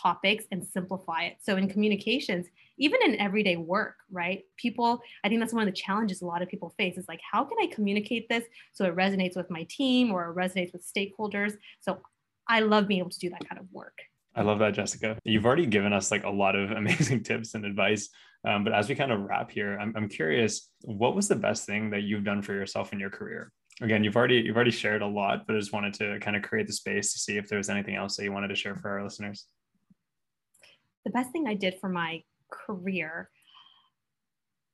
topics 0.03 0.45
and 0.51 0.65
simplify 0.65 1.25
it. 1.25 1.37
So 1.43 1.57
in 1.57 1.69
communications, 1.69 2.47
even 2.79 3.01
in 3.05 3.21
everyday 3.21 3.57
work, 3.57 3.97
right? 4.11 4.43
People, 4.57 5.01
I 5.23 5.29
think 5.29 5.41
that's 5.41 5.53
one 5.53 5.67
of 5.67 5.73
the 5.73 5.81
challenges 5.81 6.23
a 6.23 6.27
lot 6.27 6.43
of 6.43 6.49
people 6.49 6.75
face 6.77 6.99
is 6.99 7.07
like, 7.09 7.21
how 7.31 7.45
can 7.45 7.59
I 7.61 7.67
communicate 7.73 8.29
this 8.29 8.45
so 8.73 8.85
it 8.85 8.97
resonates 8.97 9.37
with 9.37 9.51
my 9.51 9.67
team 9.71 10.11
or 10.13 10.31
it 10.31 10.37
resonates 10.37 10.73
with 10.73 10.87
stakeholders? 10.87 11.55
So 11.81 12.01
I 12.49 12.61
love 12.61 12.89
being 12.89 13.01
able 13.01 13.11
to 13.11 13.19
do 13.19 13.31
that 13.31 13.49
kind 13.49 13.61
of 13.61 13.67
work. 13.73 13.99
I 14.37 14.43
love 14.43 14.59
that, 14.59 14.75
Jessica. 14.75 15.17
You've 15.25 15.47
already 15.47 15.67
given 15.67 15.93
us 15.93 16.11
like 16.11 16.25
a 16.25 16.31
lot 16.31 16.57
of 16.57 16.71
amazing 16.77 17.23
tips 17.23 17.55
and 17.55 17.65
advice. 17.65 18.09
Um, 18.47 18.65
but 18.65 18.75
as 18.75 18.89
we 18.89 18.95
kind 18.95 19.13
of 19.13 19.21
wrap 19.21 19.51
here, 19.51 19.79
I'm, 19.81 19.95
I'm 19.97 20.09
curious, 20.09 20.69
what 20.83 21.15
was 21.15 21.29
the 21.29 21.37
best 21.37 21.65
thing 21.67 21.91
that 21.91 22.03
you've 22.03 22.25
done 22.25 22.43
for 22.43 22.53
yourself 22.53 22.93
in 22.93 23.01
your 23.01 23.11
career? 23.11 23.53
Again, 23.81 24.05
you've 24.05 24.17
already 24.17 24.37
you've 24.37 24.55
already 24.55 24.71
shared 24.71 25.03
a 25.03 25.07
lot, 25.07 25.47
but 25.47 25.57
I 25.57 25.59
just 25.59 25.73
wanted 25.73 25.95
to 25.95 26.21
kind 26.21 26.37
of 26.37 26.43
create 26.43 26.69
the 26.69 26.73
space 26.73 27.13
to 27.13 27.19
see 27.19 27.39
if 27.39 27.49
there 27.49 27.59
was 27.59 27.69
anything 27.69 27.97
else 27.97 28.17
that 28.17 28.23
you 28.23 28.33
wanted 28.33 28.49
to 28.49 28.55
share 28.55 28.77
for 28.77 28.91
our 28.91 29.03
listeners. 29.03 29.47
The 31.05 31.11
best 31.11 31.31
thing 31.31 31.47
I 31.47 31.55
did 31.55 31.79
for 31.81 31.89
my 31.89 32.23
career, 32.51 33.31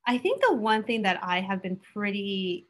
I 0.06 0.18
think 0.18 0.42
the 0.42 0.54
one 0.54 0.84
thing 0.84 1.02
that 1.02 1.22
I 1.22 1.40
have 1.40 1.62
been 1.62 1.80
pretty 1.92 2.66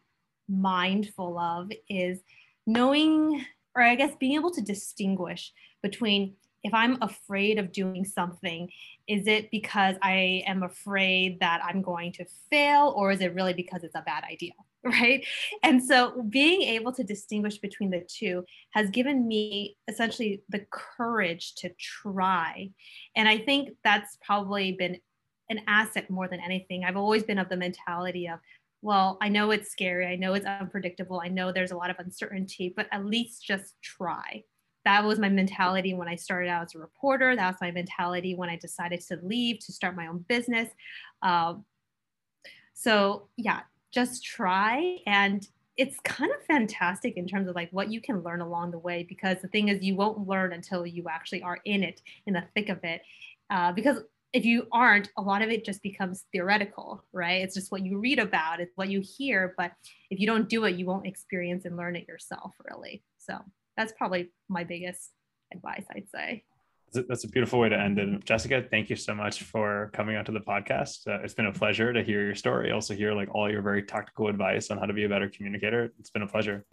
mindful 0.48 1.38
of 1.38 1.70
is 1.88 2.20
knowing 2.66 3.44
or 3.74 3.82
I 3.82 3.94
guess 3.94 4.14
being 4.18 4.34
able 4.34 4.50
to 4.52 4.60
distinguish 4.60 5.52
between 5.82 6.34
if 6.62 6.74
I'm 6.74 6.98
afraid 7.00 7.58
of 7.58 7.72
doing 7.72 8.04
something, 8.04 8.70
is 9.06 9.26
it 9.26 9.50
because 9.50 9.96
I 10.02 10.42
am 10.46 10.62
afraid 10.62 11.40
that 11.40 11.60
I'm 11.64 11.82
going 11.82 12.12
to 12.12 12.26
fail, 12.50 12.92
or 12.96 13.10
is 13.10 13.20
it 13.20 13.34
really 13.34 13.54
because 13.54 13.82
it's 13.82 13.94
a 13.94 14.02
bad 14.02 14.24
idea? 14.24 14.52
Right. 14.82 15.26
And 15.62 15.84
so 15.84 16.22
being 16.30 16.62
able 16.62 16.90
to 16.92 17.04
distinguish 17.04 17.58
between 17.58 17.90
the 17.90 18.00
two 18.00 18.46
has 18.70 18.88
given 18.88 19.28
me 19.28 19.76
essentially 19.88 20.42
the 20.48 20.64
courage 20.70 21.54
to 21.56 21.70
try. 21.78 22.70
And 23.14 23.28
I 23.28 23.36
think 23.36 23.72
that's 23.84 24.16
probably 24.24 24.72
been 24.72 24.98
an 25.50 25.60
asset 25.66 26.08
more 26.08 26.28
than 26.28 26.40
anything. 26.40 26.84
I've 26.84 26.96
always 26.96 27.24
been 27.24 27.38
of 27.38 27.50
the 27.50 27.58
mentality 27.58 28.26
of 28.26 28.38
well, 28.82 29.18
I 29.20 29.28
know 29.28 29.50
it's 29.50 29.70
scary. 29.70 30.06
I 30.06 30.16
know 30.16 30.32
it's 30.32 30.46
unpredictable. 30.46 31.20
I 31.22 31.28
know 31.28 31.52
there's 31.52 31.72
a 31.72 31.76
lot 31.76 31.90
of 31.90 31.98
uncertainty, 31.98 32.72
but 32.74 32.88
at 32.90 33.04
least 33.04 33.44
just 33.44 33.74
try. 33.82 34.44
That 34.84 35.04
was 35.04 35.18
my 35.18 35.28
mentality 35.28 35.94
when 35.94 36.08
I 36.08 36.16
started 36.16 36.48
out 36.48 36.64
as 36.64 36.74
a 36.74 36.78
reporter. 36.78 37.36
That 37.36 37.52
was 37.52 37.60
my 37.60 37.70
mentality 37.70 38.34
when 38.34 38.48
I 38.48 38.56
decided 38.56 39.00
to 39.02 39.18
leave 39.22 39.58
to 39.60 39.72
start 39.72 39.96
my 39.96 40.06
own 40.06 40.24
business. 40.28 40.68
Um, 41.22 41.64
so, 42.74 43.28
yeah, 43.36 43.60
just 43.92 44.24
try. 44.24 44.98
And 45.06 45.46
it's 45.76 45.98
kind 46.00 46.30
of 46.30 46.44
fantastic 46.46 47.16
in 47.16 47.26
terms 47.26 47.48
of 47.48 47.54
like 47.54 47.70
what 47.72 47.90
you 47.90 48.00
can 48.00 48.22
learn 48.22 48.40
along 48.40 48.70
the 48.70 48.78
way 48.78 49.04
because 49.08 49.38
the 49.42 49.48
thing 49.48 49.68
is, 49.68 49.82
you 49.82 49.96
won't 49.96 50.26
learn 50.26 50.52
until 50.52 50.86
you 50.86 51.06
actually 51.10 51.42
are 51.42 51.58
in 51.64 51.82
it, 51.82 52.00
in 52.26 52.34
the 52.34 52.44
thick 52.54 52.68
of 52.68 52.82
it. 52.84 53.02
Uh, 53.50 53.72
because 53.72 53.98
if 54.32 54.44
you 54.44 54.66
aren't, 54.72 55.10
a 55.16 55.22
lot 55.22 55.42
of 55.42 55.50
it 55.50 55.64
just 55.64 55.82
becomes 55.82 56.24
theoretical, 56.32 57.02
right? 57.12 57.42
It's 57.42 57.54
just 57.54 57.72
what 57.72 57.84
you 57.84 57.98
read 57.98 58.18
about, 58.18 58.60
it's 58.60 58.76
what 58.76 58.88
you 58.88 59.00
hear. 59.00 59.54
But 59.56 59.72
if 60.10 60.20
you 60.20 60.26
don't 60.26 60.48
do 60.48 60.64
it, 60.64 60.76
you 60.76 60.86
won't 60.86 61.06
experience 61.06 61.64
and 61.64 61.76
learn 61.76 61.96
it 61.96 62.06
yourself, 62.06 62.54
really. 62.70 63.02
So 63.18 63.38
that's 63.76 63.92
probably 63.96 64.30
my 64.48 64.64
biggest 64.64 65.10
advice, 65.52 65.84
I'd 65.94 66.08
say. 66.08 66.44
That's 66.92 67.22
a 67.22 67.28
beautiful 67.28 67.60
way 67.60 67.68
to 67.68 67.78
end 67.78 68.00
it. 68.00 68.24
Jessica, 68.24 68.64
thank 68.68 68.90
you 68.90 68.96
so 68.96 69.14
much 69.14 69.44
for 69.44 69.90
coming 69.92 70.16
onto 70.16 70.32
the 70.32 70.40
podcast. 70.40 71.06
Uh, 71.06 71.22
it's 71.22 71.34
been 71.34 71.46
a 71.46 71.52
pleasure 71.52 71.92
to 71.92 72.02
hear 72.02 72.24
your 72.24 72.34
story. 72.34 72.72
Also, 72.72 72.94
hear 72.94 73.14
like 73.14 73.32
all 73.32 73.50
your 73.50 73.62
very 73.62 73.84
tactical 73.84 74.26
advice 74.26 74.72
on 74.72 74.78
how 74.78 74.86
to 74.86 74.92
be 74.92 75.04
a 75.04 75.08
better 75.08 75.28
communicator. 75.28 75.92
It's 76.00 76.10
been 76.10 76.22
a 76.22 76.26
pleasure. 76.26 76.64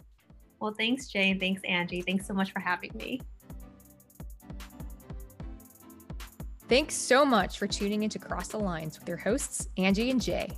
Well, 0.60 0.74
thanks, 0.76 1.06
Jane. 1.06 1.38
Thanks, 1.38 1.62
Angie. 1.64 2.02
Thanks 2.02 2.26
so 2.26 2.34
much 2.34 2.52
for 2.52 2.58
having 2.58 2.90
me. 2.96 3.20
Thanks 6.68 6.94
so 6.96 7.24
much 7.24 7.58
for 7.58 7.66
tuning 7.66 8.02
into 8.02 8.18
Across 8.18 8.48
the 8.48 8.58
Lines 8.58 8.98
with 8.98 9.08
your 9.08 9.16
hosts, 9.18 9.68
Angie 9.78 10.10
and 10.10 10.20
Jay. 10.20 10.50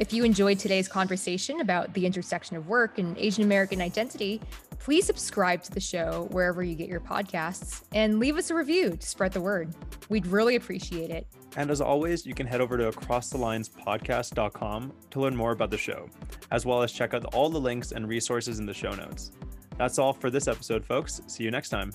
If 0.00 0.12
you 0.14 0.24
enjoyed 0.24 0.58
today's 0.58 0.88
conversation 0.88 1.60
about 1.60 1.92
the 1.92 2.06
intersection 2.06 2.56
of 2.56 2.68
work 2.68 2.96
and 2.96 3.18
Asian 3.18 3.44
American 3.44 3.82
identity, 3.82 4.40
please 4.78 5.04
subscribe 5.04 5.62
to 5.64 5.70
the 5.70 5.80
show 5.80 6.26
wherever 6.30 6.64
you 6.64 6.74
get 6.74 6.88
your 6.88 7.00
podcasts 7.00 7.82
and 7.92 8.18
leave 8.18 8.38
us 8.38 8.48
a 8.48 8.54
review 8.54 8.96
to 8.96 9.06
spread 9.06 9.32
the 9.32 9.42
word. 9.42 9.74
We'd 10.08 10.26
really 10.26 10.56
appreciate 10.56 11.10
it. 11.10 11.26
And 11.54 11.70
as 11.70 11.82
always, 11.82 12.24
you 12.24 12.32
can 12.32 12.46
head 12.46 12.62
over 12.62 12.78
to 12.78 12.90
acrossthelinespodcast.com 12.90 14.92
to 15.10 15.20
learn 15.20 15.36
more 15.36 15.52
about 15.52 15.70
the 15.70 15.76
show, 15.76 16.08
as 16.50 16.64
well 16.64 16.82
as 16.82 16.92
check 16.92 17.12
out 17.12 17.26
all 17.34 17.50
the 17.50 17.60
links 17.60 17.92
and 17.92 18.08
resources 18.08 18.58
in 18.58 18.64
the 18.64 18.72
show 18.72 18.92
notes. 18.92 19.32
That's 19.76 19.98
all 19.98 20.14
for 20.14 20.30
this 20.30 20.48
episode, 20.48 20.82
folks. 20.82 21.20
See 21.26 21.44
you 21.44 21.50
next 21.50 21.68
time. 21.68 21.92